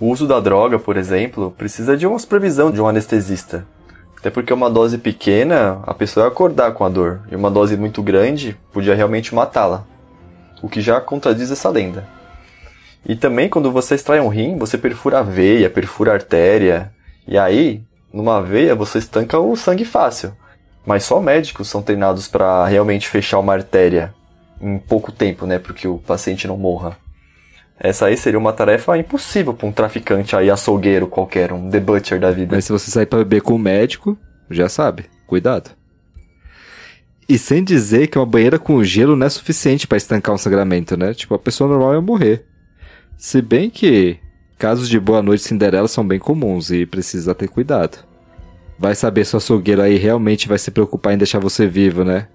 O 0.00 0.06
uso 0.06 0.28
da 0.28 0.38
droga, 0.38 0.78
por 0.78 0.96
exemplo, 0.96 1.50
precisa 1.58 1.96
de 1.96 2.06
uma 2.06 2.18
supervisão 2.18 2.70
de 2.70 2.80
um 2.80 2.86
anestesista. 2.86 3.66
Até 4.16 4.30
porque 4.30 4.52
uma 4.52 4.70
dose 4.70 4.96
pequena, 4.96 5.80
a 5.84 5.92
pessoa 5.92 6.26
ia 6.26 6.28
acordar 6.28 6.72
com 6.72 6.84
a 6.84 6.88
dor, 6.88 7.20
e 7.30 7.36
uma 7.36 7.50
dose 7.50 7.76
muito 7.76 8.02
grande 8.02 8.56
podia 8.72 8.94
realmente 8.94 9.34
matá-la. 9.34 9.84
O 10.62 10.68
que 10.68 10.80
já 10.80 11.00
contradiz 11.00 11.50
essa 11.50 11.68
lenda. 11.68 12.06
E 13.04 13.16
também 13.16 13.48
quando 13.48 13.72
você 13.72 13.96
extrai 13.96 14.20
um 14.20 14.28
rim, 14.28 14.56
você 14.56 14.78
perfura 14.78 15.18
a 15.18 15.22
veia, 15.22 15.68
perfura 15.68 16.12
a 16.12 16.14
artéria. 16.14 16.92
E 17.26 17.36
aí, 17.36 17.82
numa 18.12 18.40
veia, 18.40 18.74
você 18.74 18.98
estanca 18.98 19.38
o 19.38 19.56
sangue 19.56 19.84
fácil. 19.84 20.32
Mas 20.86 21.04
só 21.04 21.20
médicos 21.20 21.68
são 21.68 21.82
treinados 21.82 22.28
para 22.28 22.66
realmente 22.66 23.08
fechar 23.08 23.38
uma 23.40 23.52
artéria 23.52 24.14
em 24.60 24.78
pouco 24.78 25.12
tempo, 25.12 25.44
né, 25.44 25.58
para 25.58 25.74
que 25.74 25.86
o 25.86 25.98
paciente 25.98 26.46
não 26.46 26.56
morra. 26.56 26.96
Essa 27.80 28.06
aí 28.06 28.16
seria 28.16 28.38
uma 28.38 28.52
tarefa 28.52 28.98
impossível 28.98 29.54
para 29.54 29.68
um 29.68 29.72
traficante 29.72 30.34
aí 30.34 30.50
açougueiro 30.50 31.06
qualquer, 31.06 31.52
um 31.52 31.70
The 31.70 31.78
Butcher 31.78 32.18
da 32.18 32.30
vida. 32.30 32.56
Mas 32.56 32.64
se 32.64 32.72
você 32.72 32.90
sair 32.90 33.06
para 33.06 33.20
beber 33.20 33.42
com 33.42 33.54
o 33.54 33.58
médico, 33.58 34.18
já 34.50 34.68
sabe, 34.68 35.04
cuidado. 35.26 35.70
E 37.28 37.38
sem 37.38 37.62
dizer 37.62 38.08
que 38.08 38.18
uma 38.18 38.26
banheira 38.26 38.58
com 38.58 38.82
gelo 38.82 39.14
não 39.14 39.26
é 39.26 39.30
suficiente 39.30 39.86
para 39.86 39.98
estancar 39.98 40.34
um 40.34 40.38
sangramento, 40.38 40.96
né? 40.96 41.14
Tipo, 41.14 41.34
a 41.34 41.38
pessoa 41.38 41.70
normal 41.70 41.94
ia 41.94 42.00
morrer. 42.00 42.46
Se 43.16 43.42
bem 43.42 43.68
que 43.68 44.18
casos 44.56 44.88
de 44.88 44.98
Boa 44.98 45.22
Noite 45.22 45.44
Cinderela 45.44 45.86
são 45.86 46.06
bem 46.06 46.18
comuns 46.18 46.70
e 46.70 46.86
precisa 46.86 47.34
ter 47.34 47.48
cuidado. 47.48 47.98
Vai 48.78 48.94
saber 48.94 49.24
se 49.24 49.34
o 49.34 49.36
açougueiro 49.36 49.82
aí 49.82 49.96
realmente 49.96 50.48
vai 50.48 50.58
se 50.58 50.70
preocupar 50.70 51.12
em 51.12 51.18
deixar 51.18 51.38
você 51.38 51.66
vivo, 51.66 52.02
né? 52.02 52.28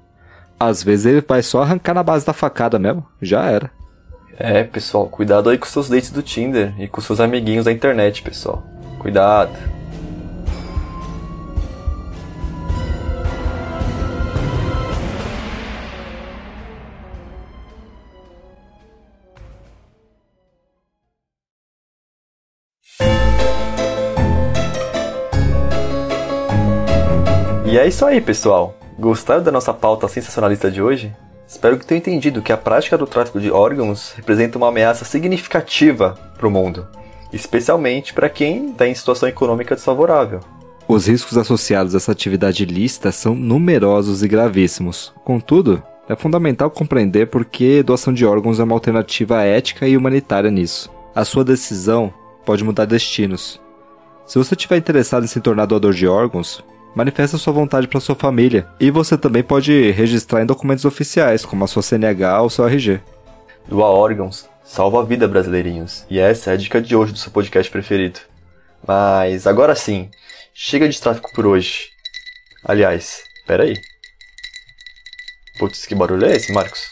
Às 0.60 0.84
vezes 0.84 1.06
ele 1.06 1.26
vai 1.28 1.42
só 1.42 1.64
arrancar 1.64 1.94
na 1.94 2.04
base 2.04 2.26
da 2.26 2.34
facada 2.34 2.78
mesmo, 2.78 3.06
já 3.22 3.46
era. 3.46 3.72
É, 4.38 4.64
pessoal, 4.64 5.08
cuidado 5.08 5.50
aí 5.50 5.58
com 5.58 5.66
seus 5.66 5.88
dates 5.88 6.10
do 6.12 6.24
Tinder 6.24 6.74
e 6.80 6.88
com 6.88 7.00
seus 7.02 7.20
amiguinhos 7.20 7.66
da 7.66 7.72
internet, 7.72 8.22
pessoal. 8.24 8.64
Cuidado. 9.00 9.52
E 27.66 27.78
é 27.78 27.88
isso 27.88 28.06
aí, 28.06 28.20
pessoal. 28.22 28.76
Gostaram 29.00 29.44
da 29.44 29.52
nossa 29.52 29.74
pauta 29.74 30.08
sensacionalista 30.08 30.72
de 30.72 30.82
hoje? 30.82 31.12
Espero 31.54 31.78
que 31.78 31.86
tenham 31.86 32.00
entendido 32.00 32.42
que 32.42 32.52
a 32.52 32.58
prática 32.58 32.98
do 32.98 33.06
tráfico 33.06 33.40
de 33.40 33.52
órgãos 33.52 34.12
representa 34.18 34.58
uma 34.58 34.70
ameaça 34.70 35.06
significativa 35.06 36.18
para 36.36 36.48
o 36.48 36.52
mundo, 36.52 36.88
especialmente 37.32 38.12
para 38.12 38.28
quem 38.28 38.72
está 38.72 38.88
em 38.88 38.96
situação 38.96 39.30
econômica 39.30 39.76
desfavorável. 39.76 40.40
Os 40.88 41.08
riscos 41.08 41.38
associados 41.38 41.94
a 41.94 41.98
essa 41.98 42.12
atividade 42.12 42.64
ilícita 42.64 43.12
são 43.12 43.36
numerosos 43.36 44.24
e 44.24 44.28
gravíssimos. 44.28 45.14
Contudo, 45.24 45.82
é 46.10 46.16
fundamental 46.16 46.72
compreender 46.72 47.28
por 47.28 47.46
que 47.46 47.84
doação 47.84 48.12
de 48.12 48.26
órgãos 48.26 48.60
é 48.60 48.64
uma 48.64 48.74
alternativa 48.74 49.44
ética 49.44 49.88
e 49.88 49.96
humanitária 49.96 50.50
nisso. 50.50 50.90
A 51.14 51.24
sua 51.24 51.46
decisão 51.46 52.12
pode 52.44 52.64
mudar 52.64 52.86
destinos. 52.86 53.62
Se 54.26 54.40
você 54.40 54.56
estiver 54.56 54.78
interessado 54.78 55.24
em 55.24 55.28
se 55.28 55.40
tornar 55.40 55.68
doador 55.68 55.94
de 55.94 56.08
órgãos, 56.08 56.64
manifesta 56.96 57.38
sua 57.38 57.54
vontade 57.54 57.88
para 57.88 58.00
sua 58.00 58.16
família. 58.16 58.68
E 58.80 58.92
você 58.92 59.18
também 59.18 59.44
pode 59.44 59.92
registrar 59.92 60.42
em 60.42 60.46
documentos 60.46 60.86
oficiais, 60.86 61.46
como 61.46 61.64
a 61.64 61.68
sua 61.68 61.82
CNH 61.82 62.42
ou 62.42 62.50
seu 62.50 62.68
RG. 62.68 63.00
Doar 63.68 63.90
órgãos 63.90 64.48
salva 64.64 65.02
a 65.02 65.06
vida, 65.06 65.28
brasileirinhos. 65.28 66.06
E 66.10 66.20
essa 66.20 66.52
é 66.52 66.54
a 66.54 66.58
dica 66.58 66.82
de 66.82 66.96
hoje 66.96 67.14
do 67.14 67.20
seu 67.20 67.32
podcast 67.32 67.72
preferido. 67.72 68.20
Mas 68.86 69.46
agora 69.46 69.76
sim, 69.76 70.10
chega 70.54 70.90
de 70.90 71.00
tráfico 71.00 71.32
por 71.34 71.46
hoje. 71.46 71.90
Aliás, 72.64 73.24
peraí. 73.46 73.80
Putz, 75.60 75.86
que 75.86 75.94
barulho 75.94 76.26
é 76.26 76.36
esse, 76.36 76.52
Marcos? 76.52 76.90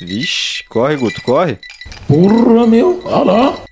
Vixe, 0.00 0.64
corre, 0.64 0.96
Guto, 0.96 1.22
corre. 1.22 1.58
Porra, 2.06 2.66
meu, 2.66 3.02
olha 3.04 3.32
lá. 3.32 3.64